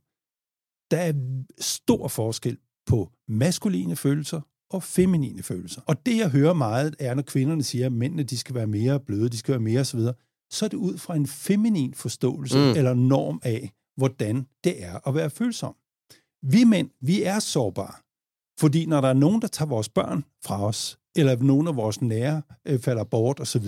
[0.92, 1.14] der er
[1.60, 5.82] stor forskel på maskuline følelser og feminine følelser.
[5.86, 9.00] Og det, jeg hører meget, er, når kvinderne siger, at mændene de skal være mere
[9.00, 10.00] bløde, de skal være mere osv.,
[10.52, 12.78] så er det ud fra en feminin forståelse mm.
[12.78, 15.76] eller norm af, hvordan det er at være følsom.
[16.44, 17.94] Vi mænd, vi er sårbare.
[18.60, 22.02] Fordi når der er nogen, der tager vores børn fra os, eller nogen af vores
[22.02, 23.66] nære øh, falder bort osv.,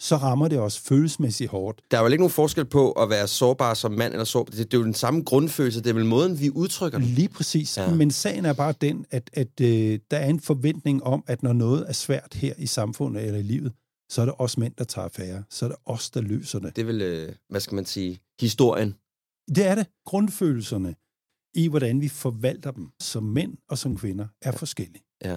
[0.00, 1.80] så rammer det os følelsesmæssigt hårdt.
[1.90, 4.50] Der er jo ikke nogen forskel på at være sårbar som mand eller sårbar.
[4.50, 5.82] Det, det er jo den samme grundfølelse.
[5.82, 7.06] Det er vel måden, vi udtrykker den.
[7.08, 7.76] Lige præcis.
[7.76, 7.82] Ja.
[7.82, 7.94] Ja.
[7.94, 11.52] Men sagen er bare den, at, at øh, der er en forventning om, at når
[11.52, 13.72] noget er svært her i samfundet eller i livet,
[14.08, 15.42] så er det os mænd, der tager affære.
[15.50, 16.76] Så er det os, der løser det.
[16.76, 18.94] Det er vel, øh, hvad skal man sige, historien.
[19.48, 19.86] Det er det.
[20.06, 20.94] Grundfølelserne
[21.54, 25.04] i, hvordan vi forvalter dem som mænd og som kvinder, er forskellige.
[25.24, 25.36] Ja.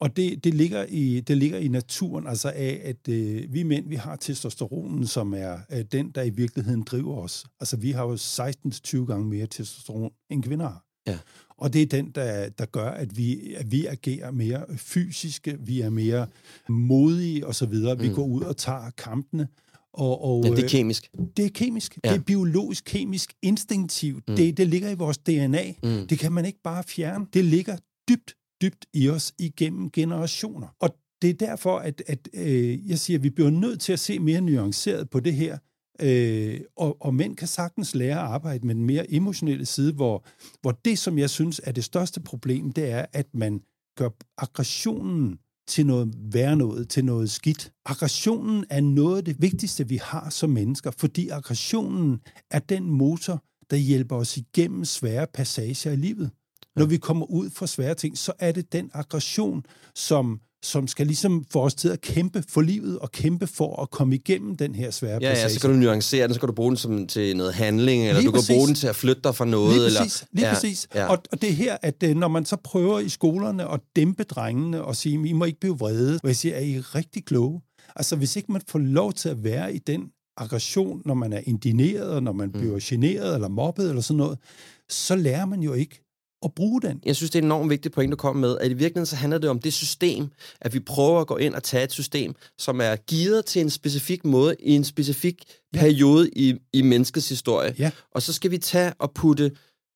[0.00, 3.88] Og det, det, ligger i, det ligger i naturen, altså af, at øh, vi mænd,
[3.88, 7.46] vi har testosteronen, som er øh, den, der i virkeligheden driver os.
[7.60, 10.84] Altså, vi har jo 16-20 gange mere testosteron, end kvinder har.
[11.06, 11.18] Ja.
[11.58, 15.80] Og det er den, der, der gør, at vi, at vi agerer mere fysiske, vi
[15.80, 16.26] er mere
[16.68, 17.72] modige osv.
[17.72, 18.14] Vi Mm.
[18.14, 19.48] går ud og tager kampene.
[19.94, 21.10] Og, og, Ja, det er øh, kemisk.
[21.36, 21.98] det er kemisk.
[22.04, 22.10] Ja.
[22.10, 24.28] Det er biologisk, kemisk, instinktivt.
[24.28, 24.36] Mm.
[24.36, 25.72] Det, det ligger i vores DNA.
[25.82, 26.06] Mm.
[26.06, 27.26] Det kan man ikke bare fjerne.
[27.32, 27.76] Det ligger
[28.08, 30.66] dybt, dybt i os igennem generationer.
[30.80, 30.90] Og
[31.22, 34.18] det er derfor, at, at øh, jeg siger, at vi bliver nødt til at se
[34.18, 35.58] mere nuanceret på det her.
[36.00, 40.24] Øh, og, og mænd kan sagtens lære at arbejde med den mere emotionelle side, hvor,
[40.60, 43.60] hvor det, som jeg synes er det største problem, det er, at man
[43.98, 47.72] gør aggressionen til noget værre noget, til noget skidt.
[47.86, 53.44] Aggressionen er noget af det vigtigste, vi har som mennesker, fordi aggressionen er den motor,
[53.70, 56.30] der hjælper os igennem svære passager i livet.
[56.76, 61.06] Når vi kommer ud for svære ting, så er det den aggression, som, som skal
[61.06, 64.74] ligesom få os til at kæmpe for livet og kæmpe for at komme igennem den
[64.74, 65.42] her svære Ja, passage.
[65.48, 68.02] ja, så kan du nuancere den, så kan du bruge den som, til noget handling,
[68.02, 68.54] eller Lige du kan præcis.
[68.54, 69.74] bruge den til at flytte dig fra noget.
[69.74, 70.20] Lige præcis.
[70.20, 70.88] eller, Lige ja, præcis.
[70.94, 71.06] Ja.
[71.06, 74.22] Og, og det er her, at øh, når man så prøver i skolerne at dæmpe
[74.22, 77.60] drengene og sige, I må ikke blive vrede, og jeg siger, er I rigtig kloge?
[77.96, 80.02] Altså, hvis ikke man får lov til at være i den
[80.36, 82.60] aggression, når man er indineret, og når man mm.
[82.60, 84.38] bliver generet eller mobbet eller sådan noget,
[84.88, 86.03] så lærer man jo ikke
[86.44, 87.00] at bruge den.
[87.06, 89.16] Jeg synes, det er en enormt vigtigt point, du kommer med, at i virkeligheden så
[89.16, 90.26] handler det om det system,
[90.60, 93.70] at vi prøver at gå ind og tage et system, som er gearet til en
[93.70, 95.42] specifik måde i en specifik
[95.74, 95.78] Ja.
[95.80, 97.74] periode i, i menneskets historie.
[97.78, 97.90] Ja.
[98.14, 99.52] Og så skal vi tage og putte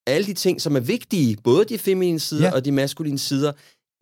[0.07, 2.53] alle de ting, som er vigtige, både de feminine sider Ja.
[2.55, 3.53] og de maskuline sider,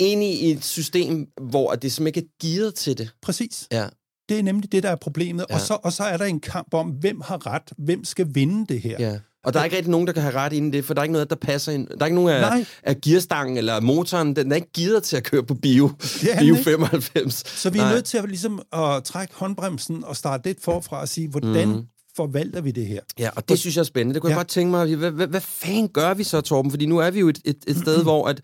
[0.01, 3.11] ind i et system, hvor det simpelthen ikke er gearet til det.
[3.23, 3.69] Præcis.
[3.73, 3.87] Ja.
[4.29, 5.47] Det er nemlig det, der er problemet.
[5.51, 5.55] Ja.
[5.55, 8.67] Og, så, og så er der en kamp om, hvem har ret, hvem skal vinde
[8.75, 8.97] det her.
[8.99, 9.19] Ja.
[9.47, 11.05] Og der er ikke rigtig nogen, der kan have ret inden det, for der er
[11.05, 11.89] ikke noget, der passer ind.
[11.89, 12.65] Der er ikke nogen af, Nej.
[12.83, 16.43] af gearstangen eller motoren, den er ikke gearet til at køre på bio, bio den
[16.43, 16.65] ikke.
[16.65, 17.35] 95.
[17.47, 17.93] Så vi er Nej.
[17.93, 21.83] nødt til at, ligesom, at trække håndbremsen og starte lidt forfra og sige, hvordan mm.
[22.17, 23.01] forvalter vi det her?
[23.19, 24.15] Ja, og det synes jeg er spændende.
[24.15, 24.37] Det kunne ja.
[24.37, 26.71] jeg godt tænke mig, hvad, hvad, hvad fanden gør vi så, Torben?
[26.71, 28.41] Fordi nu er vi jo et, et, et sted, hvor at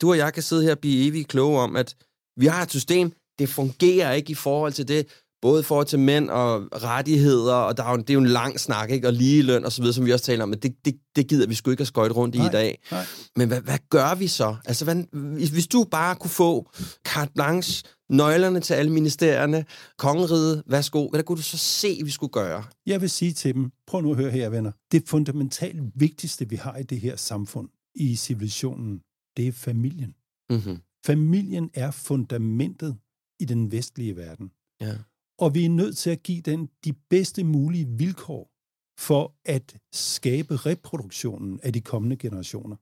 [0.00, 1.94] du og jeg kan sidde her og blive evigt kloge om, at
[2.36, 5.06] vi har et system, det fungerer ikke i forhold til det,
[5.44, 8.26] både i forhold til mænd og rettigheder, og der er jo, det er jo en
[8.26, 9.06] lang snak, ikke?
[9.06, 11.46] og ligeløn og så videre, som vi også taler om, men det, det, det gider
[11.46, 12.78] vi sgu ikke at skøjte rundt i Nej, i dag.
[12.90, 13.06] nej.
[13.36, 14.56] Men hvad, hvad gør vi så?
[14.64, 16.70] Altså, hvad, hvis, hvis du bare kunne få
[17.06, 19.64] carte blanche, nøglerne til alle ministerierne,
[19.98, 22.64] kongeriget, værsgo, hvad kunne du så se, vi skulle gøre?
[22.86, 24.72] Jeg vil sige til dem, prøv nu at høre her, venner.
[24.92, 29.00] Det fundamentalt vigtigste, vi har i det her samfund, i civilisationen,
[29.36, 30.14] det er familien.
[30.50, 30.78] Mm-hmm.
[31.06, 32.96] Familien er fundamentet
[33.40, 34.50] i den vestlige verden.
[34.80, 34.94] Ja.
[35.38, 38.50] Og vi er nødt til at give den de bedste mulige vilkår
[38.98, 42.76] for at skabe reproduktionen af de kommende generationer.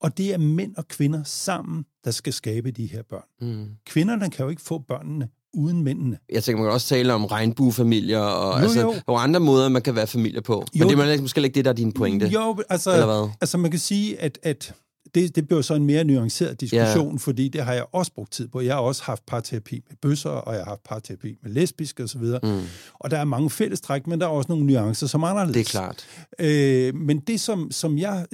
[0.00, 3.24] Og det er mænd og kvinder sammen, der skal skabe de her børn.
[3.40, 3.68] Mm.
[3.86, 6.18] Kvinderne kan jo ikke få børnene uden mændene.
[6.32, 8.94] Jeg tænker, man kan også tale om regnbuefamilier, og Jo, altså, jo.
[9.08, 10.64] jo andre måder, man kan være familie på.
[10.74, 10.88] Men Jo.
[10.88, 12.26] det er måske ikke det, der er din pointe.
[12.26, 13.30] Jo, altså, Eller hvad?
[13.40, 14.74] altså man kan sige, at, at
[15.14, 17.18] det, det bliver så en mere nuanceret diskussion, ja.
[17.18, 18.60] fordi det har jeg også brugt tid på.
[18.60, 22.22] Jeg har også haft parterapi med bøsser, og jeg har haft parterapi med lesbiske osv.
[22.22, 22.60] Mm.
[22.94, 25.54] Og der er mange fællestræk, men der er også nogle nuancer, som er anderledes.
[25.54, 26.06] Det er klart.
[26.38, 28.26] Øh, men det, som, som jeg,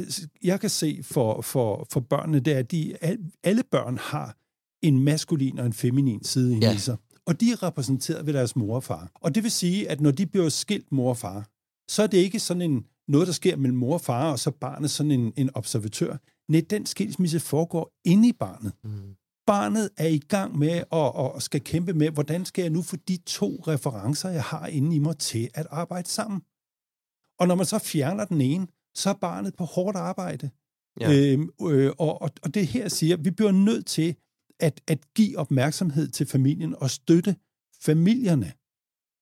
[0.42, 4.36] jeg kan se for, for, for børnene, det er, at de, al- alle børn har
[4.82, 6.74] en maskulin og en feminin side ja.
[6.74, 6.96] i sig.
[7.26, 9.10] Og de er repræsenteret ved deres mor og far.
[9.14, 11.46] Og det vil sige, at når de bliver skilt mor og far,
[11.88, 14.50] så er det ikke sådan en, noget, der sker mellem mor og far, og så
[14.50, 16.16] barnet sådan en, en observatør.
[16.48, 18.72] Nej, den skilsmisse foregår inde i barnet.
[18.84, 19.16] Mm.
[19.46, 22.96] Barnet er i gang med at, at skal kæmpe med, hvordan skal jeg nu få
[22.96, 26.40] de to referencer, jeg har inde i mig, til at arbejde sammen.
[27.38, 30.50] Og når man så fjerner den ene, så er barnet på hårdt arbejde.
[31.00, 31.12] Ja.
[31.12, 34.16] Øhm, øh, og, og, og det her siger, at vi bliver nødt til
[34.60, 37.36] at, at give opmærksomhed til familien og støtte
[37.80, 38.52] familierne.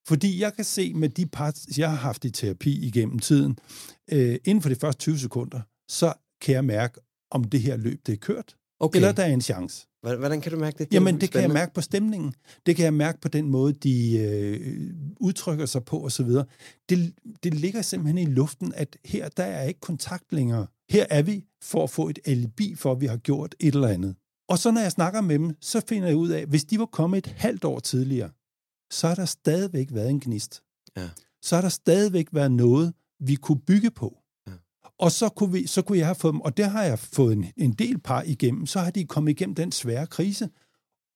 [0.08, 3.58] Fordi jeg kan se med de par, jeg har haft i terapi igennem tiden,
[4.12, 8.06] øh, inden for de første 20 sekunder, så kan jeg mærke, om det her løb
[8.06, 8.96] det er kørt, Okay.
[8.96, 9.86] eller der er en chance.
[10.02, 10.94] Hvordan- kan du mærke det?
[10.94, 11.54] Jamen, er det kan jeg spændende.
[11.60, 12.34] mærke på stemningen.
[12.66, 16.26] Det kan jeg mærke på den måde, de øh, udtrykker sig på osv.
[16.88, 20.66] Det, det ligger simpelthen i luften, at her der er ikke kontakt længere.
[20.90, 23.88] Her er vi for at få et alibi for, at vi har gjort et eller
[23.88, 24.14] andet.
[24.48, 26.78] Og så når jeg snakker med dem, så finder jeg ud af, at hvis de
[26.78, 28.30] var kommet et halvt år tidligere,
[28.92, 30.62] så har der stadigvæk været en gnist.
[30.96, 31.08] Ja.
[31.42, 34.18] Så har der stadigvæk været noget, vi kunne bygge på.
[35.00, 37.32] Og så kunne, vi, så kunne jeg have fået dem, og der har jeg fået
[37.32, 40.48] en, en del par igennem, så har de kommet igennem den svære krise,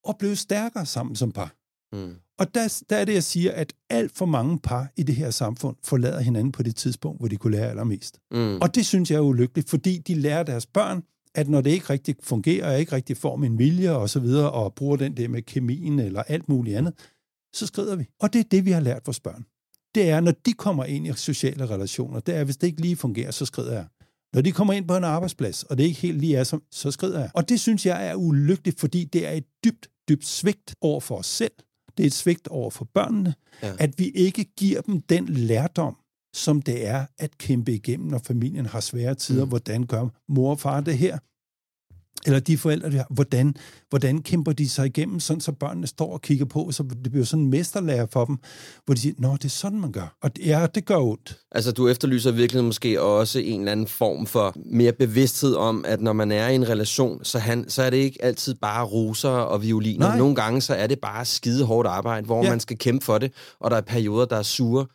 [0.03, 1.55] og blevet stærkere sammen som par.
[1.93, 2.15] Mm.
[2.39, 5.29] Og der, der er det, jeg siger, at alt for mange par i det her
[5.29, 8.19] samfund forlader hinanden på det tidspunkt, hvor de kunne lære allermest.
[8.31, 8.57] Mm.
[8.61, 11.03] Og det synes jeg er ulykkeligt, fordi de lærer deres børn,
[11.35, 14.51] at når det ikke rigtig fungerer, og ikke rigtig får min vilje og så videre,
[14.51, 16.93] og bruger den der med kemien eller alt muligt andet,
[17.53, 18.05] så skrider vi.
[18.19, 19.45] Og det er det, vi har lært vores børn.
[19.95, 22.95] Det er, når de kommer ind i sociale relationer, det er, hvis det ikke lige
[22.95, 23.85] fungerer, så skrider jeg.
[24.33, 26.91] Når de kommer ind på en arbejdsplads, og det ikke helt lige er, som, så
[26.91, 27.29] skrider jeg.
[27.33, 31.15] Og det synes jeg er ulykkeligt, fordi det er et dybt, dybt svigt over for
[31.17, 31.51] os selv.
[31.97, 33.73] Det er et svigt over for børnene, Ja.
[33.79, 35.95] at vi ikke giver dem den lærdom,
[36.35, 39.43] som det er at kæmpe igennem, når familien har svære tider.
[39.43, 39.49] Mm.
[39.49, 41.17] Hvordan gør mor og far det her?
[42.25, 43.55] Eller de forældre, de har, hvordan,
[43.89, 47.25] hvordan kæmper de sig igennem, sådan så børnene står og kigger på, så det bliver
[47.25, 48.37] sådan en mesterlærer for dem,
[48.85, 50.17] hvor de siger, nå, det er sådan, man gør.
[50.21, 51.39] Og det, ja, det gør ondt.
[51.51, 56.01] Altså, du efterlyser virkelig måske også en eller anden form for mere bevidsthed om, at
[56.01, 59.29] når man er i en relation, så, han, så er det ikke altid bare roser
[59.29, 60.07] og violiner.
[60.07, 60.17] Nej.
[60.17, 62.49] Nogle gange så er det bare skide hårdt arbejde, hvor ja.
[62.49, 64.85] Man skal kæmpe for det, og der er perioder, der er sure.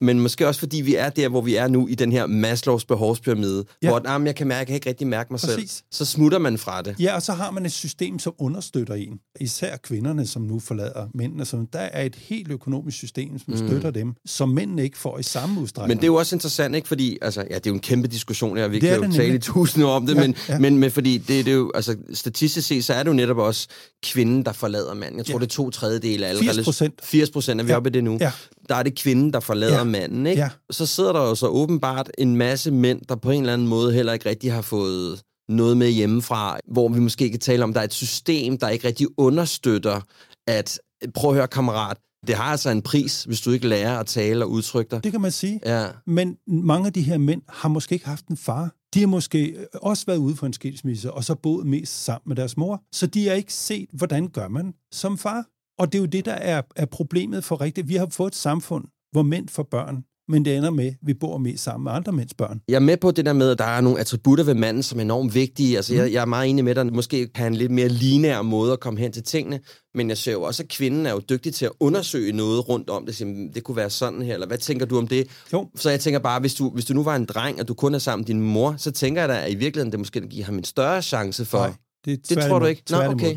[0.00, 2.84] Men måske også fordi vi er der, hvor vi er nu i den her Maslows
[2.84, 3.88] behovspyramide, Ja.
[3.88, 5.70] hvor men jeg kan mærke, jeg kan ikke rigtig mærke mig Præcis.
[5.70, 5.84] selv.
[5.90, 6.96] Så smutter man fra det.
[7.00, 9.18] Ja, og så har man et system, som understøtter en.
[9.40, 11.44] Især kvinderne, som nu forlader mændene.
[11.44, 13.68] Så der er et helt økonomisk system, som mm.
[13.68, 15.88] støtter dem, som mændene ikke får i samme udstrækning.
[15.88, 16.88] Men det er jo også interessant, ikke?
[16.88, 19.38] Fordi, altså, ja, det er jo en kæmpe diskussion her, vi kan jo tale i
[19.38, 20.58] tusind år om det, Ja, men, ja.
[20.58, 23.38] Men, men fordi det, det er jo, altså, statistisk set, så er det jo netop
[23.38, 23.68] også
[24.02, 25.18] kvinden, der forlader manden.
[25.18, 25.38] Jeg tror, Ja.
[25.38, 26.88] det er to tredjedele af alle 80%.
[27.02, 27.76] 80 procent er vi Ja.
[27.76, 28.18] oppe i det nu.
[28.20, 28.32] Ja.
[28.68, 29.84] Der er det kvinden, der forlader Ja.
[29.84, 30.42] manden, ikke?
[30.42, 30.50] Ja.
[30.70, 33.92] Så sidder der jo så åbenbart en masse mænd, der på en eller anden måde
[33.92, 37.80] heller ikke rigtig har fået noget med hjemmefra, hvor vi måske kan tale om, der
[37.80, 40.00] er et system, der ikke rigtig understøtter,
[40.48, 40.80] at
[41.14, 41.96] prøv at høre, kammerat,
[42.26, 45.04] det har altså en pris, hvis du ikke lærer at tale og udtrykke dig.
[45.04, 45.60] Det kan man sige.
[45.66, 45.86] Ja.
[46.06, 48.70] Men mange af de her mænd har måske ikke haft en far.
[48.94, 52.22] De har måske øh, også været ude for en skilsmisse, og så boet mest sammen
[52.26, 52.82] med deres mor.
[52.92, 55.44] Så de har ikke set, hvordan gør man som far.
[55.80, 57.88] Og det er jo det, der er, er problemet for rigtigt.
[57.88, 61.14] Vi har fået et samfund, hvor mænd får børn, men det ender med, at vi
[61.14, 62.60] bor mest sammen med andre mænds børn.
[62.68, 64.98] Jeg er med på det der med, at der er nogle attributter ved manden, som
[64.98, 65.76] er enormt vigtige.
[65.76, 65.98] Altså, Mm.
[65.98, 66.86] jeg, jeg er meget enig med dig.
[66.92, 69.60] Måske kan en lidt mere lineær måde at komme hen til tingene.
[69.94, 72.90] Men jeg ser jo også, at kvinden er jo dygtig til at undersøge noget rundt
[72.90, 73.14] om det.
[73.14, 75.26] Sige, "Hmm, det kunne være sådan her, eller hvad tænker du om det?
[75.52, 75.68] Jo.
[75.76, 77.94] Så jeg tænker bare, hvis du, hvis du nu var en dreng, og du kun
[77.94, 80.44] er sammen med din mor, så tænker jeg da, at i virkeligheden, det måske giver
[80.44, 81.58] ham en større chance for...
[81.58, 81.72] Nej,
[82.04, 82.82] det, er det tror du ikke?
[82.90, 83.36] Nå, okay.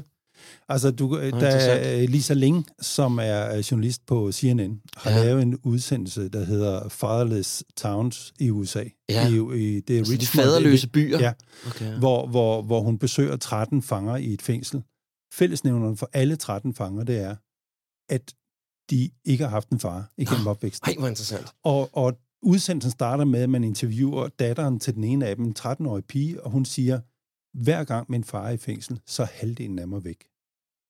[0.70, 1.82] Altså, du, der interessant.
[1.86, 5.24] er Lisa Ling, som er øh, journalist på CNN, har Ja.
[5.24, 8.84] lavet en udsendelse, der hedder Fatherless Towns i USA.
[9.10, 9.28] Ja.
[9.30, 11.20] I, i, det er Så de faderløse byer?
[11.20, 11.34] Ja,
[11.68, 11.98] Okay.
[11.98, 14.84] hvor, hvor, hvor hun besøger 13 fanger i et fængsel.
[15.34, 17.36] Fællesnævneren for alle 13 fanger, det er,
[18.14, 18.34] at
[18.90, 20.90] de ikke har haft en far igennem opvæksten.
[20.90, 21.48] Ej, hvor interessant.
[21.64, 25.56] Og, og udsendelsen starter med, at man interviewer datteren til den ene af dem, en
[25.60, 27.00] 13-årig pige, og hun siger,
[27.64, 30.24] hver gang min far er i fængsel, så er halvdelen af mig væk.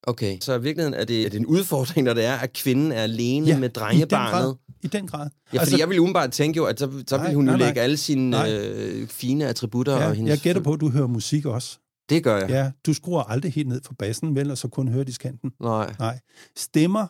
[0.07, 2.91] Okay, så i virkeligheden er det, er det en udfordring, når det er, at kvinden
[2.91, 4.31] er alene Ja, med I den drengebarnet?
[4.31, 4.55] grad.
[4.83, 5.19] I den grad.
[5.19, 7.57] Ja, fordi altså, jeg ville umiddelbart tænke jo, at så, så Nej, ville hun nej,
[7.57, 7.65] nej.
[7.67, 8.51] lægge alle sine Nej.
[8.53, 10.29] øh, fine attributter og ja, hendes...
[10.31, 11.79] jeg gætter på, at du hører musik også.
[12.09, 12.49] Det gør jeg.
[12.49, 15.51] Ja, du skruer aldrig helt ned for bassen, vel, og så kun hører diskanten.
[15.61, 15.93] Nej.
[15.99, 16.19] Nej.
[16.57, 17.07] Stemmer,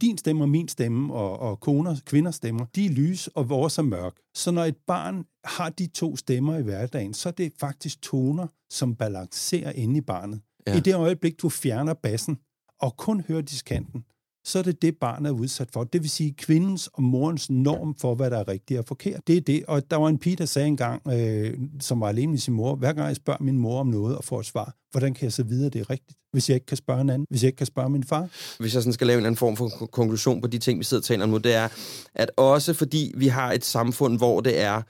[0.00, 3.78] din stemme og min stemme og, og koner, kvinders stemmer, de er lys, og vores
[3.78, 4.12] er mørk.
[4.34, 8.46] Så når et barn har de to stemmer i hverdagen, så er det faktisk toner,
[8.70, 10.40] som balancerer inde i barnet.
[10.66, 10.76] Ja.
[10.76, 12.38] I det øjeblik, du fjerner bassen
[12.80, 14.04] og kun hører diskanten,
[14.44, 15.84] så er det det, barnet er udsat for.
[15.84, 19.20] Det vil sige kvindens og morens norm for, hvad der er rigtigt og forkert.
[19.26, 19.64] Det er det.
[19.68, 22.74] Og der var en pige, der sagde engang, øh, som var alene med sin mor,
[22.74, 25.32] hver gang jeg spørger min mor om noget og får et svar, hvordan kan jeg
[25.32, 27.48] så vide, at det er rigtigt, hvis jeg ikke kan spørge en anden, hvis jeg
[27.48, 28.28] ikke kan spørge min far?
[28.58, 30.84] Hvis jeg sådan skal lave en anden form for ko- konklusion på de ting, vi
[30.84, 31.68] sidder og taler om nu, det er,
[32.14, 34.82] at også fordi vi har et samfund, hvor det er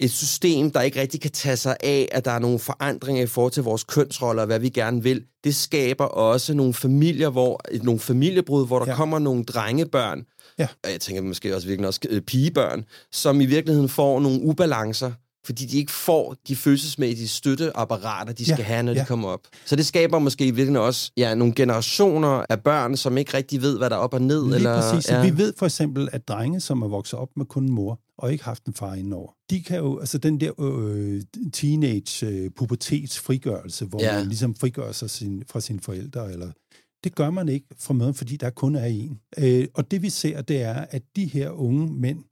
[0.00, 3.26] et system, der ikke rigtig kan tage sig af, at der er nogle forandringer i
[3.26, 5.24] forhold til vores kønsroller og hvad vi gerne vil.
[5.44, 8.94] Det skaber også nogle familier, hvor nogle familiebrud, hvor der ja.
[8.96, 10.22] Kommer nogle drengebørn,
[10.58, 10.68] Ja.
[10.84, 15.12] og jeg tænker måske også virkelig også øh, pigebørn, som i virkeligheden får nogle ubalancer,
[15.46, 19.04] fordi de ikke får de følelsesmæssige støtteapparater, de skal Ja, have, når de ja.
[19.04, 19.40] kommer op.
[19.64, 23.62] Så det skaber måske i virkeligheden også ja, nogle generationer af børn, som ikke rigtig
[23.62, 24.44] ved, hvad der er op og ned.
[24.44, 25.10] Lige eller, præcis.
[25.10, 25.22] Ja.
[25.22, 28.44] Vi ved for eksempel, at drenge, som er vokset op med kun mor, og ikke
[28.44, 33.84] haft en far indenover, de kan jo, altså den der øh, teenage øh, pubertets frigørelse,
[33.84, 34.18] hvor Ja.
[34.18, 36.52] man ligesom frigør sig sin, fra sine forældre, eller
[37.04, 39.20] det gør man ikke fra møden, fordi der kun er en.
[39.38, 42.24] Øh, og det vi ser, det er, at de her unge mænd,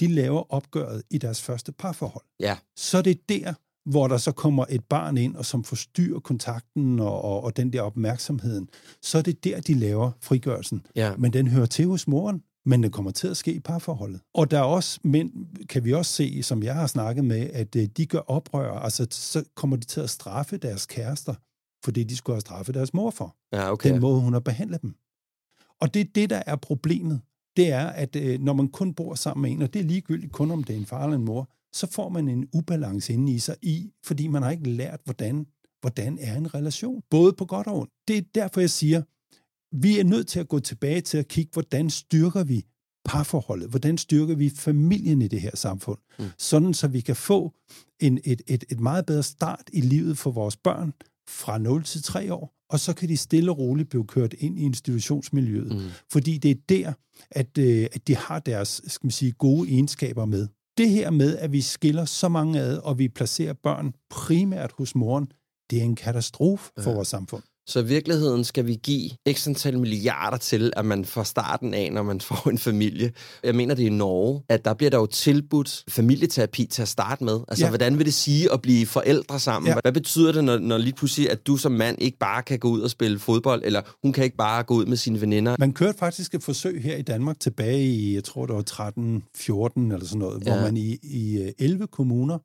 [0.00, 2.24] de laver opgøret i deres første parforhold.
[2.40, 2.56] Ja.
[2.76, 3.54] Så er det der,
[3.90, 7.72] hvor der så kommer et barn ind, og som forstyrrer kontakten og, og, og den
[7.72, 8.68] der opmærksomheden,
[9.02, 10.86] så er det der, de laver frigørelsen.
[10.96, 11.16] Ja.
[11.16, 14.20] Men den hører til hos moren, men det kommer til at ske i parforholdet.
[14.34, 15.32] Og der er også mænd,
[15.66, 19.06] kan vi også se, som jeg har snakket med, at øh, de gør oprør, altså
[19.10, 21.34] så kommer de til at straffe deres kærester,
[21.84, 23.92] fordi de skulle have straffet deres mor for Ja, okay.
[23.92, 24.94] den måde, hun har behandlet dem.
[25.80, 27.20] Og det er det, der er problemet.
[27.56, 30.32] Det er, at øh, når man kun bor sammen med en, og det er ligegyldigt
[30.32, 33.32] kun om det er en far eller en mor, så får man en ubalance inde
[33.32, 35.46] i sig, i, fordi man har ikke lært, hvordan,
[35.80, 37.02] hvordan er en relation.
[37.10, 37.92] Både på godt og ondt.
[38.08, 39.02] Det er derfor, jeg siger,
[39.72, 42.64] vi er nødt til at gå tilbage til at kigge, hvordan styrker vi
[43.04, 43.68] parforholdet?
[43.70, 45.98] Hvordan styrker vi familien i det her samfund?
[46.18, 46.24] Mm.
[46.38, 47.54] Sådan, så vi kan få
[48.00, 50.92] en, et, et, et meget bedre start i livet for vores børn
[51.28, 54.58] fra 0 til 3 år, og så kan de stille og roligt blive kørt ind
[54.58, 55.72] i institutionsmiljøet.
[55.76, 55.82] Mm.
[56.12, 56.92] Fordi det er der,
[57.30, 60.48] at, øh, at de har deres skal man sige, gode egenskaber med.
[60.78, 64.94] Det her med, at vi skiller så mange ad, og vi placerer børn primært hos
[64.94, 65.32] moren,
[65.70, 66.94] det er en katastrofe for Ja.
[66.94, 67.42] vores samfund.
[67.68, 71.92] Så i virkeligheden skal vi give x antal milliarder til, at man får starten af,
[71.92, 73.12] når man får en familie.
[73.44, 76.88] Jeg mener, det er i Norge, at der bliver der jo tilbudt familieterapi til at
[76.88, 77.40] starte med.
[77.48, 77.68] Altså, Ja.
[77.70, 79.68] hvordan vil det sige at blive forældre sammen?
[79.68, 79.76] Ja.
[79.82, 82.68] Hvad betyder det, når, når lige pludselig, at du som mand ikke bare kan gå
[82.68, 85.56] ud og spille fodbold, eller hun kan ikke bare gå ud med sine veninder?
[85.58, 89.22] Man kørte faktisk et forsøg her i Danmark tilbage i, jeg tror det var 13,
[89.36, 90.52] 14 eller sådan noget, ja.
[90.52, 92.38] hvor man i, i øh, 11 kommuner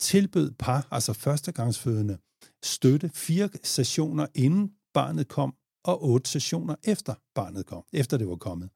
[0.00, 2.16] tilbød par, altså førstegangsfødende,
[2.64, 5.54] støtte fire sessioner inden barnet kom,
[5.84, 8.68] og otte sessioner efter barnet kom, efter det var kommet.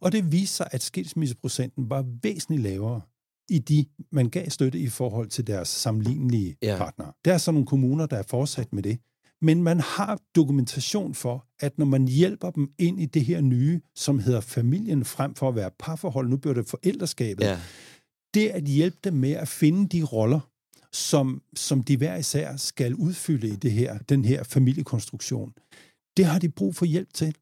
[0.00, 3.00] Og det viste sig, at skilsmisseprocenten var væsentligt lavere
[3.48, 6.76] i de, man gav støtte i forhold til deres sammenlignelige Ja.
[6.78, 7.12] partnere.
[7.24, 8.98] Der er så nogle kommuner, der er fortsat med det.
[9.42, 13.80] Men man har dokumentation for, at når man hjælper dem ind i det her nye,
[13.94, 17.58] som hedder familien frem for at være parforhold, nu bliver det forældreskabet, Ja.
[18.34, 20.47] det at hjælpe dem med at finde de roller,
[20.92, 25.52] som, som de hver især skal udfylde i det her, den her familiekonstruktion,
[26.16, 27.34] det har de brug for hjælp til.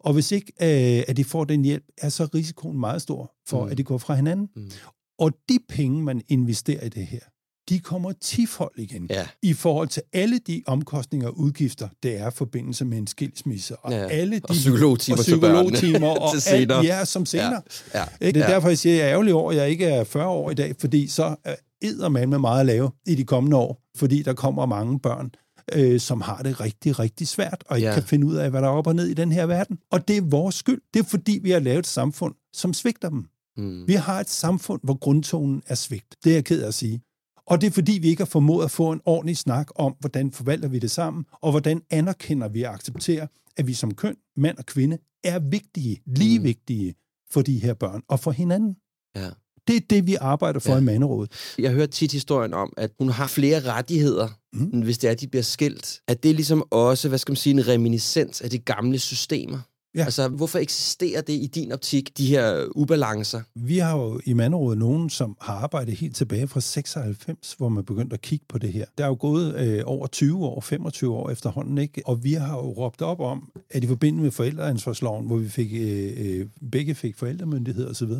[0.00, 3.64] Og hvis ikke øh, at de får den hjælp, er så risikoen meget stor for,
[3.64, 3.70] Mm.
[3.70, 4.48] at de går fra hinanden.
[4.56, 4.70] Mm.
[5.18, 7.20] Og de penge, man investerer i det her,
[7.68, 9.26] de kommer tifold igen Ja.
[9.42, 13.76] i forhold til alle de omkostninger og udgifter, det er i forbindelse med en skilsmisse.
[13.76, 17.62] Og Ja, alle de og psykologtimer og psykologtimer og Til alt, ja, som senere.
[17.94, 18.04] Ja.
[18.20, 18.38] Ikke?
[18.38, 18.54] Det er Ja.
[18.54, 20.54] derfor, jeg siger, at jeg er ærgerlig over, at jeg ikke er 40 år i
[20.54, 21.36] dag, fordi så
[21.82, 25.30] æder man med meget at lave i de kommende år, fordi der kommer mange børn,
[25.72, 27.94] øh, som har det rigtig, rigtig svært, og ikke Ja.
[27.94, 29.78] kan finde ud af, hvad der er op og ned i den her verden.
[29.90, 30.80] Og det er vores skyld.
[30.94, 33.24] Det er fordi, vi har lavet et samfund, som svigter dem.
[33.56, 33.88] Mm.
[33.88, 36.16] Vi har et samfund, hvor grundtonen er svigt.
[36.24, 37.00] Det er jeg ked af at sige.
[37.46, 40.32] Og det er fordi, vi ikke har formået at få en ordentlig snak om, hvordan
[40.32, 43.26] forvalter vi det sammen, og hvordan anerkender vi og accepterer,
[43.56, 46.44] at vi som køn, mand og kvinde, er vigtige, lige mm.
[46.44, 46.94] vigtige
[47.30, 48.76] for de her børn og for hinanden.
[49.16, 49.30] Ja.
[49.68, 50.78] Det er det, vi arbejder for Ja.
[50.78, 51.30] i manderådet.
[51.58, 54.28] Jeg hører tit historien om, at hun har flere rettigheder.
[54.52, 54.64] Mm.
[54.82, 56.00] hvis det er, at de bliver skilt.
[56.08, 59.58] At det er ligesom også, hvad skal man sige, en reminiscens af de gamle systemer.
[59.94, 60.04] Ja.
[60.04, 63.40] Altså, hvorfor eksisterer det i din optik, de her ubalancer?
[63.54, 67.84] Vi har jo i manderådet nogen, som har arbejdet helt tilbage fra 96, hvor man
[67.84, 68.84] begyndte at kigge på det her.
[68.98, 72.02] Der er jo gået øh, over 20 år, 25 år efterhånden, ikke?
[72.04, 75.72] Og vi har jo råbt op om, at i forbindelse med forældreansvarsloven, hvor vi fik,
[75.74, 78.10] øh, øh, begge fik forældremyndighed osv.,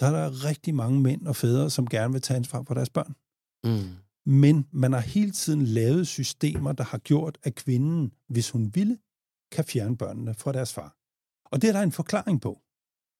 [0.00, 2.90] så er der rigtig mange mænd og fædre, som gerne vil tage ansvar for deres
[2.90, 3.14] børn.
[3.64, 3.88] Mm.
[4.26, 8.98] Men man har hele tiden lavet systemer, der har gjort, at kvinden, hvis hun ville,
[9.52, 10.96] kan fjerne børnene fra deres far.
[11.52, 12.60] Og det er der en forklaring på.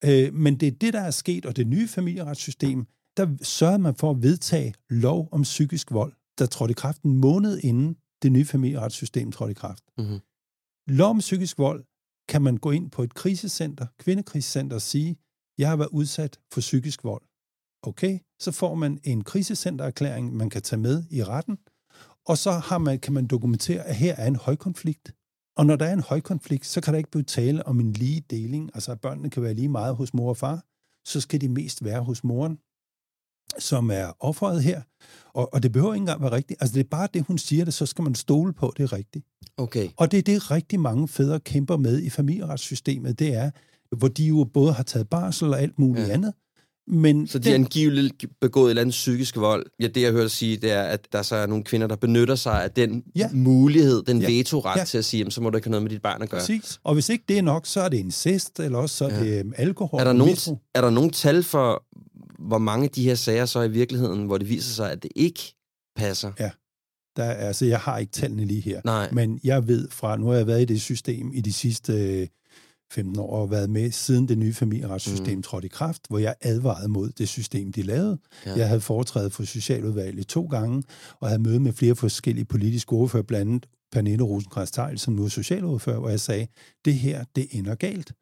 [0.05, 3.95] Øh, men det er det, der er sket, og det nye familieretssystem, der sørger man
[3.95, 8.33] for at vedtage lov om psykisk vold, der trådte i kraft en måned inden det
[8.33, 9.85] nye familieretssystem trådte i kraft.
[9.99, 10.19] Mhm.
[10.87, 11.85] Lov om psykisk vold
[12.29, 15.17] kan man gå ind på et krisecenter, kvindekrisecenter, og sige,
[15.59, 17.23] jeg har været udsat for psykisk vold.
[17.83, 21.59] Okay, så får man en krisecentererklæring, man kan tage med i retten,
[22.27, 25.15] og så har man, kan man dokumentere, at her er en højkonflikt.
[25.57, 28.21] Og når der er en højkonflikt, så kan der ikke blive tale om en lige
[28.31, 30.65] deling, altså at børnene kan være lige meget hos mor og far,
[31.05, 32.59] så skal de mest være hos moren,
[33.59, 34.83] som er offeret her.
[35.33, 36.63] Og, og det behøver ikke engang være rigtigt.
[36.63, 38.93] Altså det er bare det, hun siger det, så skal man stole på, det er
[38.93, 39.27] rigtigt.
[39.57, 39.89] Okay.
[39.97, 43.51] Og det er det, rigtig mange fædre kæmper med i familieretssystemet, det er,
[43.95, 46.13] hvor de jo både har taget barsel og alt muligt Ja.
[46.13, 46.33] andet.
[46.89, 49.67] Men Så de har angiveligt begået et eller andet psykisk vold.
[49.81, 52.35] Ja, det jeg hører sige, det er, at der så er nogle kvinder, der benytter
[52.35, 53.29] sig af den Ja.
[53.33, 54.27] mulighed, den Ja.
[54.31, 54.85] vetoret Ja.
[54.85, 56.41] til at sige, jamen, så må du ikke have noget med dit barn at gøre.
[56.41, 56.81] Præcis.
[56.85, 59.25] Og hvis ikke det er nok, så er det incest, eller også så er Ja.
[59.25, 60.01] det øhm, alkohol.
[60.01, 60.37] Er der, og nogen,
[60.75, 61.85] er der nogen tal for,
[62.49, 65.03] hvor mange af de her sager så er i virkeligheden, hvor det viser sig, at
[65.03, 65.55] det ikke
[65.97, 66.33] passer?
[66.41, 66.51] Ja.
[67.17, 68.81] Der er, altså, jeg har ikke tallene lige her.
[68.85, 69.09] Nej.
[69.13, 72.27] Men jeg ved fra, nu har jeg været i det system i de sidste øh,
[72.95, 75.43] 15 år, og været med siden det nye familieretssystem Mm.
[75.43, 78.19] trådte i kraft, hvor jeg advarede mod det system, de lavede.
[78.47, 78.57] Ja.
[78.57, 80.83] Jeg havde foretrædet for Socialudvalget to gange,
[81.21, 85.29] og havde møde med flere forskellige politiske ordfører, blandt andet Pernille rosenkrantz som nu er
[85.29, 86.47] socialordfører, hvor jeg sagde,
[86.85, 88.13] det her, det ender galt.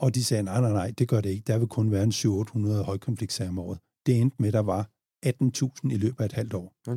[0.00, 1.44] Og de sagde, nej, nej, nej, det gør det ikke.
[1.46, 3.78] Der vil kun være en 700-800 højkonfliktsager om året.
[4.06, 4.90] Det endte med, at der var
[5.26, 6.94] 18.000 i løbet af et halvt år Nå,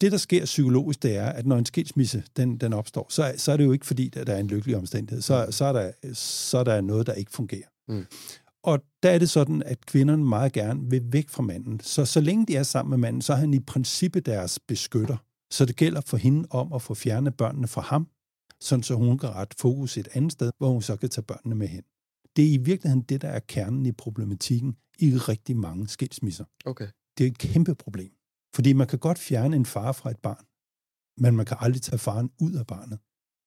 [0.00, 3.52] det der sker psykologisk, det er, at når en skilsmisse den, den opstår, så, så
[3.52, 5.22] er det jo ikke fordi, at der er en lykkelig omstændighed.
[5.22, 7.68] Så, så, er, der, så er der noget, der ikke fungerer.
[7.88, 8.06] Mm.
[8.62, 11.80] Og der er det sådan, at kvinderne meget gerne vil væk fra manden.
[11.80, 15.16] Så så længe de er sammen med manden, så er han i princippet deres beskytter.
[15.50, 18.08] Så det gælder for hende om at få fjernet børnene fra ham,
[18.60, 21.54] sådan så hun kan rette fokus et andet sted, hvor hun så kan tage børnene
[21.54, 21.82] med hen.
[22.36, 26.44] Det er i virkeligheden det, der er kernen i problematikken i rigtig mange skilsmisser.
[26.64, 26.88] Okay.
[27.18, 28.12] Det er et kæmpe problem.
[28.54, 30.44] Fordi man kan godt fjerne en far fra et barn,
[31.22, 32.98] men man kan aldrig tage faren ud af barnet.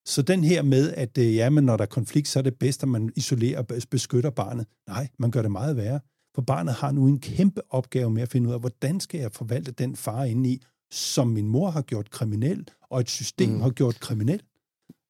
[0.07, 2.59] Så den her med, at øh, ja, men når der er konflikt, så er det
[2.59, 4.65] bedst, at man isolerer og beskytter barnet.
[4.87, 5.99] Nej, man gør det meget værre.
[6.35, 9.31] For barnet har nu en kæmpe opgave med at finde ud af, hvordan skal jeg
[9.31, 13.55] forvalte den far inde i, som min mor har gjort kriminel, og et system Mm.
[13.55, 13.61] mm.
[13.61, 14.41] har gjort kriminel.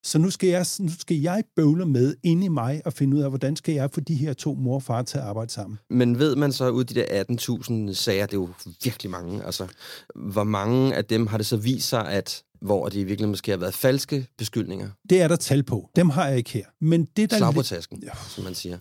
[0.07, 3.21] Så nu skal, jeg, nu skal jeg bøvle med inde i mig og finde ud
[3.21, 5.79] af, hvordan skal jeg få de her to mor og far til at arbejde sammen.
[5.89, 7.23] Men ved man så ud af de der
[7.89, 8.49] 18.000 sager, det er jo
[8.83, 9.67] virkelig mange, altså,
[10.15, 13.57] hvor mange af dem har det så vist sig, at hvor det virkelig måske har
[13.57, 14.89] været falske beskyldninger?
[15.09, 15.89] Det er der tal på.
[15.95, 16.65] Dem har jeg ikke her.
[16.81, 18.77] Men det, der Slag på tasken, som man siger.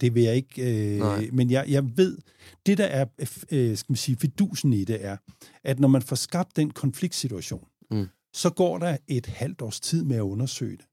[0.00, 1.28] det vil jeg ikke, øh, Nej.
[1.32, 2.18] men jeg, jeg ved,
[2.66, 3.04] det der er,
[3.50, 5.16] øh, skal man sige, fidusen i det er,
[5.64, 8.06] at når man får skabt den konfliktsituation, Mm.
[8.34, 10.86] Så går der et halvt års tid med at undersøge det.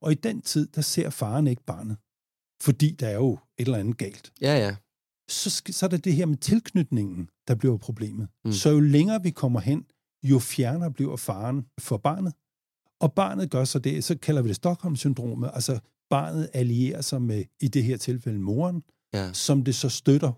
[0.00, 1.96] Og i den tid, der ser faren ikke barnet,
[2.62, 4.32] fordi der er jo et eller andet galt.
[4.40, 4.76] Ja, ja.
[5.28, 8.28] Så, skal, så er det det her med tilknytningen, der bliver problemet.
[8.44, 8.48] Mm.
[8.48, 8.52] Mm.
[8.52, 9.86] Så jo længere vi kommer hen,
[10.22, 12.34] jo fjernere bliver faren for barnet.
[13.00, 15.78] Og barnet gør så det, så kalder vi det Stockholm-syndromet, altså
[16.10, 18.82] barnet allierer sig med, i det her tilfælde, moren,
[19.14, 19.32] ja.
[19.32, 20.32] som det så støtter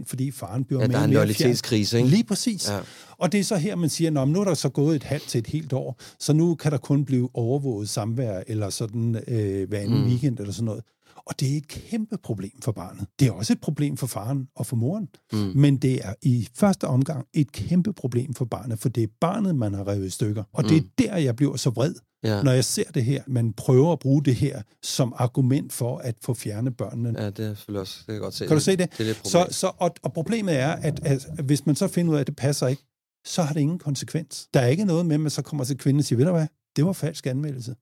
[0.00, 1.50] 100%, fordi faren bliver Ja, mere der er en fjern.
[1.94, 2.08] ikke?
[2.10, 2.68] Lige præcis.
[2.68, 2.80] Ja.
[3.18, 5.28] Og det er så her, man siger, at nu er der så gået et halvt
[5.28, 9.68] til et helt år, så nu kan der kun blive overvåget samvær, eller sådan øh,
[9.68, 10.00] hver anden Mm.
[10.04, 10.08] mm.
[10.10, 10.82] weekend, eller sådan noget.
[11.26, 13.06] Og det er et kæmpe problem for barnet.
[13.20, 15.08] Det er også et problem for faren og for moren.
[15.32, 15.38] Mm.
[15.38, 19.56] Men det er i første omgang et kæmpe problem for barnet, for det er barnet,
[19.56, 20.44] man har revet i stykker.
[20.52, 20.88] Og det er Mm.
[20.98, 21.94] der, jeg bliver så vred,
[22.24, 22.42] Ja.
[22.42, 23.22] når jeg ser det her.
[23.26, 27.14] Man prøver at bruge det her som argument for at få fjernet børnene.
[27.18, 28.46] ja, det er selvfølgelig også, det kan jeg godt se.
[28.46, 28.92] Kan du se det?
[28.92, 32.12] Det er lidt Så, så, og, og problemet er, at, at hvis man så finder
[32.12, 32.82] ud af, at det passer ikke,
[33.26, 34.48] så har det ingen konsekvens.
[34.54, 36.32] Der er ikke noget med, at man så kommer til kvinden og siger, ved du
[36.32, 36.46] hvad,
[36.76, 37.74] det var falsk anmeldelse.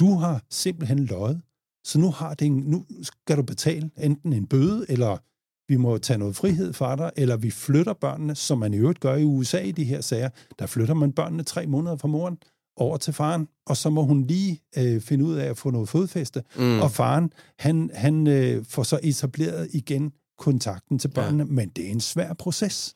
[0.00, 1.40] Du har simpelthen løjet,
[1.84, 5.16] så nu, har det en, nu skal du betale enten en bøde, eller
[5.68, 9.00] vi må tage noget frihed fra dig, eller vi flytter børnene, som man i øvrigt
[9.00, 10.28] gør i USA i de her sager.
[10.58, 12.38] Der flytter man børnene tre måneder fra moren
[12.76, 15.88] over til faren, og så må hun lige øh, finde ud af at få noget
[15.88, 16.42] fodfæste.
[16.56, 16.80] Mm.
[16.80, 21.52] Og faren, han, han øh, får så etableret igen kontakten til børnene, ja.
[21.52, 22.94] men det er en svær proces.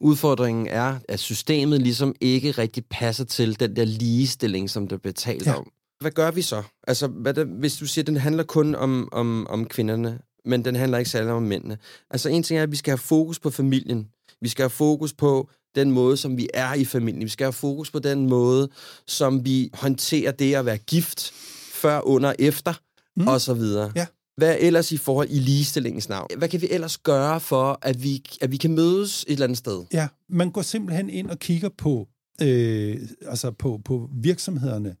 [0.00, 5.12] Udfordringen er, at systemet ligesom ikke rigtig passer til den der ligestilling, som der bliver
[5.12, 5.54] talt Ja.
[5.54, 5.70] om.
[6.00, 6.62] Hvad gør vi så?
[6.86, 10.64] Altså, hvad der, hvis du siger, at den handler kun om, om, om kvinderne, men
[10.64, 11.78] den handler ikke særlig om mændene.
[12.10, 14.08] Altså, en ting er, at vi skal have fokus på familien.
[14.40, 17.22] Vi skal have fokus på den måde, som vi er i familien.
[17.24, 18.68] Vi skal have fokus på den måde,
[19.06, 21.32] som vi håndterer det at være gift,
[21.72, 22.72] før, under, efter,
[23.16, 23.28] mm.
[23.28, 23.92] Og så videre.
[23.96, 24.06] Ja.
[24.36, 26.28] Hvad ellers i forhold i ligestillingens navn?
[26.38, 29.58] Hvad kan vi ellers gøre for, at vi, at vi kan mødes et eller andet
[29.58, 29.84] sted?
[29.92, 32.08] Ja, man går simpelthen ind og kigger på,
[32.42, 34.96] øh, altså på, på virksomhederne,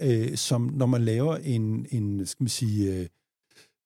[0.00, 3.06] øh, som når man laver en, en skal man sige, øh,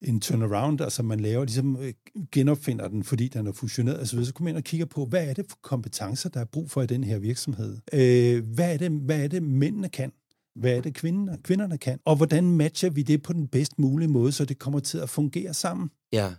[0.04, 1.92] en turnaround, altså man laver, ligesom øh,
[2.32, 5.28] genopfinder den, fordi den er fusioneret osv., så kommer man ind og kigger på, hvad
[5.28, 7.78] er det for kompetencer, der er brug for i den her virksomhed?
[7.92, 10.12] Øh, hvad, er det, hvad er det, mændene kan?
[10.56, 11.98] Hvad er det, kvinderne, kvinderne kan?
[12.04, 15.08] Og hvordan matcher vi det på den bedst mulige måde, så det kommer til at
[15.08, 15.90] fungere sammen?
[16.12, 16.32] Ja.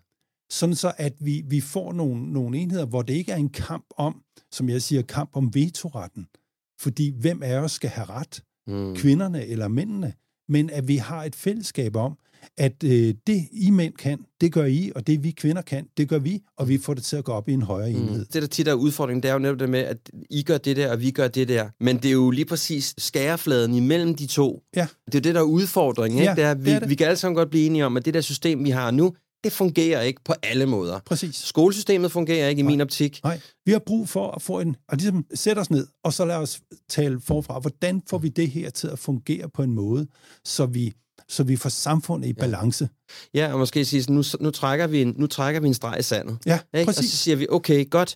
[0.50, 3.86] sådan så at vi, vi får nogle, nogle enheder, hvor det ikke er en kamp
[3.98, 6.28] om, som jeg siger, kamp om vetoretten.
[6.80, 8.44] Fordi hvem af os skal have ret?
[8.68, 8.96] Mm.
[8.96, 10.14] Kvinderne eller mændene?
[10.50, 12.18] Men at vi har et fællesskab om,
[12.58, 16.10] at øh, det I mænd kan, det gør I, og det vi kvinder kan, det
[16.10, 18.20] gør vi, og vi får det til at gå op i en højere enhed.
[18.20, 18.26] Mm.
[18.34, 19.98] Det, der tit er udfordringen, det er jo netop det med, at
[20.30, 21.70] I gør det der, og vi gør det der.
[21.80, 24.64] Men det er jo lige præcis skærefladen imellem de to.
[24.76, 24.88] Ja.
[25.06, 26.20] Det er jo det, der er udfordringen.
[26.20, 26.30] Ikke?
[26.30, 26.90] Ja, det er, vi, det er det.
[26.90, 29.14] vi kan alle sammen godt blive enige om, at det der system, vi har nu,
[29.46, 31.00] det fungerer ikke på alle måder.
[31.06, 31.36] Præcis.
[31.36, 32.72] Skolesystemet fungerer ikke i Nej.
[32.72, 33.20] min optik.
[33.24, 36.26] Nej, vi har brug for at få en, og ligesom sætte os ned, og så
[36.26, 40.08] lad os tale forfra, hvordan får vi det her til at fungere på en måde,
[40.46, 40.94] så vi,
[41.30, 42.90] så vi får samfundet i balance.
[43.34, 46.04] Ja, og måske sige, nu, nu, trækker vi en, nu trækker vi en streg i
[46.04, 46.38] sandet.
[46.46, 46.90] Ja, Ikke?
[46.90, 47.20] Og så præcis.
[47.20, 48.16] siger vi, okay, godt,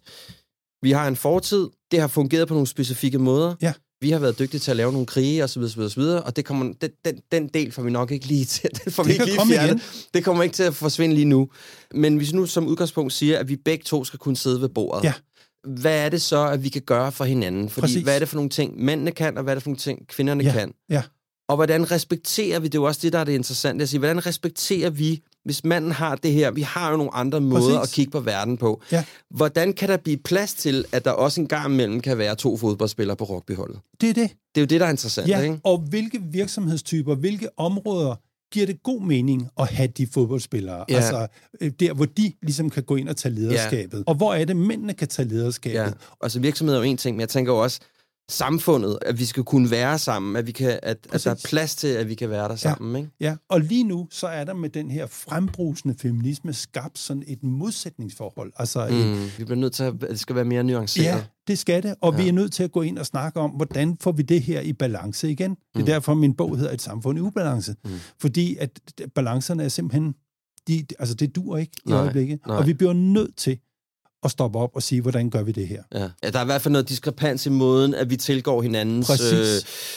[0.84, 3.56] vi har en fortid, det har fungeret på nogle specifikke måder.
[3.62, 3.74] Ja.
[4.02, 5.62] Vi har været dygtige til at lave nogle krige osv.
[5.62, 6.02] osv., osv.
[6.02, 8.70] Og det kommer, den, den, den del får vi nok ikke lige til.
[8.84, 9.82] Den får Det vi ikke lige igen.
[10.14, 11.50] Det kommer ikke til at forsvinde lige nu.
[11.94, 15.04] Men hvis nu som udgangspunkt siger, at vi begge to skal kunne sidde ved bordet,
[15.04, 15.14] Ja.
[15.68, 17.70] hvad er det så, at vi kan gøre for hinanden?
[17.70, 18.04] Fordi Præcis.
[18.04, 20.08] hvad er det for nogle ting, mændene kan, og hvad er det for nogle ting,
[20.08, 20.52] kvinderne Ja.
[20.52, 20.72] kan?
[20.90, 21.04] Ja.
[21.50, 24.00] Og hvordan respekterer vi, det er jo også det, der er det interessante at sige,
[24.00, 27.92] hvordan respekterer vi, hvis manden har det her, vi har jo nogle andre måder Præcis.
[27.92, 28.82] at kigge på verden på.
[28.92, 29.04] Ja.
[29.30, 32.58] Hvordan kan der blive plads til, at der også en gang imellem kan være to
[32.58, 33.80] fodboldspillere på rugbyholdet?
[34.02, 34.30] Det er det.
[34.56, 35.60] Det er jo det, der er interessant, Ja, ikke?
[35.64, 38.16] og hvilke virksomhedstyper, hvilke områder
[38.54, 40.86] giver det god mening at have de fodboldspillere?
[40.90, 40.96] Ja.
[40.96, 41.28] Altså
[41.62, 43.98] øh, der, hvor de ligesom kan gå ind og tage lederskabet.
[43.98, 44.04] Ja.
[44.08, 45.80] Og hvor er det, mændene kan tage lederskabet?
[45.80, 45.88] Ja.
[46.22, 47.80] Altså virksomhed er jo en ting, men jeg tænker jo også,
[48.30, 51.76] samfundet, at vi skal kunne være sammen, at, vi kan, at, at der er plads
[51.76, 53.10] til, at vi kan være der sammen, ikke?
[53.20, 57.44] Ja, og lige nu, så er der med den her frembrusende feminisme skabt sådan et
[57.44, 58.52] modsætningsforhold.
[58.56, 58.96] Altså, mm.
[58.96, 59.40] et.
[59.40, 61.06] Vi bliver nødt til, at at det skal være mere nuanceret.
[61.06, 62.18] ja, det skal det, og Ja.
[62.18, 62.24] ja.
[62.24, 64.62] vi er nødt til at gå ind og snakke om, hvordan får vi det her
[64.62, 65.52] i balance igen.
[65.52, 65.86] Det er Mm.
[65.86, 67.76] derfor, min bog hedder Et samfund i ubalance.
[67.86, 67.92] Mm.
[68.22, 68.80] Fordi at
[69.16, 70.14] balancerne er simpelthen,
[70.68, 72.40] de, altså det dur ikke i Nej, øjeblikket.
[72.48, 72.58] nej.
[72.58, 73.58] Og vi bliver nødt til
[74.24, 75.84] og stoppe op og sige, hvordan gør vi det her?
[75.94, 76.10] Ja.
[76.24, 79.46] ja, der er i hvert fald noget diskrepans i måden, at vi tilgår hinandens øh,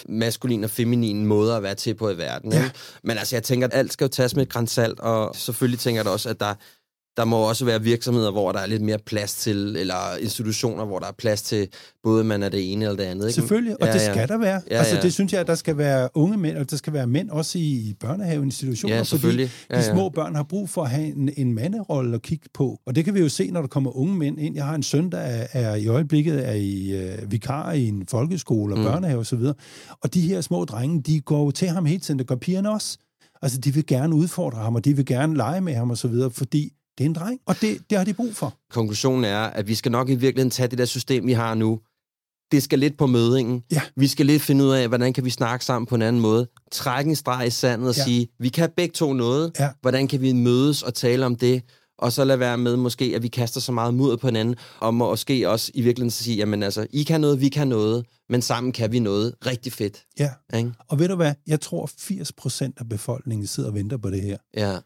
[0.09, 2.53] maskulin og feminin måder at være til på i verden.
[2.53, 2.65] Ja.
[2.65, 2.75] Ikke?
[3.05, 5.99] Men altså, jeg tænker, at alt skal jo tages med et grænsalt, og selvfølgelig tænker
[5.99, 6.55] jeg da også, at der
[7.17, 10.99] der må også være virksomheder, hvor der er lidt mere plads til, eller institutioner, hvor
[10.99, 11.69] der er plads til,
[12.03, 13.25] både man er det ene eller det andet.
[13.25, 13.35] Ikke?
[13.35, 14.13] Selvfølgelig, og ja, det ja.
[14.13, 14.61] skal der være.
[14.71, 15.03] Ja, altså, ja.
[15.03, 17.59] det synes jeg, at der skal være unge mænd, og der skal være mænd også
[17.59, 19.93] i børnehaveinstitutioner, Ja, fordi Ja, de ja.
[19.95, 22.79] små børn har brug for at have en, en manderolle at kigge på.
[22.87, 24.55] Og det kan vi jo se, når der kommer unge mænd ind.
[24.57, 28.07] Jeg har en søn, der er, er i øjeblikket er i øh, vikar i en
[28.11, 28.85] folkeskole og Mm.
[28.85, 29.39] børnehave osv.
[29.43, 29.57] Og,
[30.03, 32.19] og de her små drenge, de går jo til ham hele tiden.
[32.19, 32.99] Det gør pigerne også.
[33.43, 36.09] Altså, de vil gerne udfordre ham, og de vil gerne lege med ham og så
[36.09, 38.55] videre, fordi det er en dreng, og det, det har de brug for.
[38.71, 41.81] Konklusionen er, at vi skal nok i virkeligheden tage det der system, vi har nu.
[42.53, 43.63] Det skal lidt på mødingen.
[43.73, 43.81] Ja.
[43.97, 46.47] Vi skal lidt finde ud af, hvordan kan vi snakke sammen på en anden måde.
[46.73, 48.05] Trække en streg i sandet og Ja.
[48.05, 49.53] sige, vi kan begge to noget.
[49.59, 49.71] Ja.
[49.81, 51.63] Hvordan kan vi mødes og tale om det?
[51.99, 54.95] Og så lade være med måske, at vi kaster så meget mudder på hinanden, og
[54.95, 58.73] måske også i virkeligheden sige, jamen altså, I kan noget, vi kan noget, men sammen
[58.73, 60.05] kan vi noget rigtig fedt.
[60.19, 60.73] Ja, Ikke?
[60.89, 61.35] og ved du hvad?
[61.47, 64.37] Jeg tror, 80 procent af befolkningen sidder og venter på det her.
[64.57, 64.77] Ja.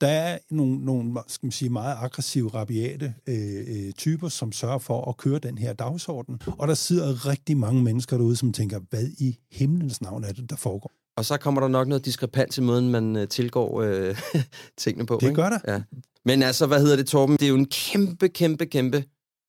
[0.00, 4.78] Der er nogle, nogle skal man sige, meget aggressive, rabiate øh, øh, typer, som sørger
[4.78, 6.40] for at køre den her dagsorden.
[6.58, 10.50] Og der sidder rigtig mange mennesker derude, som tænker, hvad i himlens navn er det,
[10.50, 10.92] der foregår?
[11.16, 14.18] Og så kommer der nok noget diskrepans i måden, man øh, tilgår øh,
[14.78, 15.18] tingene på.
[15.20, 15.34] Det ikke?
[15.42, 15.58] gør der.
[15.72, 15.80] Ja.
[16.24, 17.36] Men altså, hvad hedder det, Torben?
[17.36, 19.04] Det er jo en kæmpe, kæmpe, kæmpe,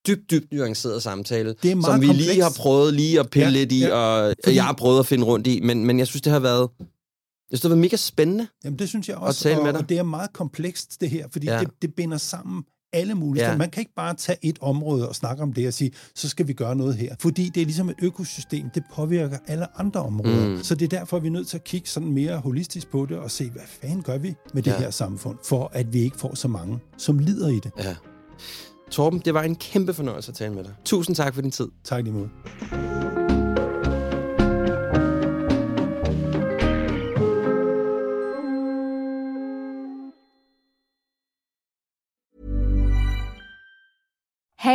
[0.08, 2.30] dybt, dybt nuanceret samtale, Det er som vi komplekst.
[2.32, 3.94] lige har prøvet lige at pille Ja, lidt i, ja.
[3.94, 6.40] og Fordi- jeg har prøvet at finde rundt i, men, men jeg synes, det har
[6.40, 6.70] været,
[7.52, 8.48] jeg synes, det været mega spændende.
[8.64, 9.44] Jamen, det synes jeg også.
[9.44, 9.82] tale med og, dig.
[9.82, 11.60] og det er meget komplekst, det her, fordi ja.
[11.60, 13.58] Det, det binder sammen alle mulige Ja.
[13.58, 16.48] Man kan ikke bare tage et område og snakke om det og sige, så skal
[16.48, 17.16] vi gøre noget her.
[17.20, 20.50] Fordi det er ligesom et økosystem, det påvirker alle andre områder.
[20.50, 20.64] Mm.
[20.64, 23.18] Så det er derfor, vi er nødt til at kigge sådan mere holistisk på det
[23.18, 24.78] og se, hvad fanden gør vi med det Ja.
[24.80, 27.72] her samfund, for at vi ikke får så mange, som lider i det.
[27.80, 27.96] Ja.
[28.92, 30.74] Torben, det var en kæmpe fornøjelse at tale med dig.
[30.86, 31.68] Tusind tak for din tid.
[31.84, 33.19] Tak lige måde.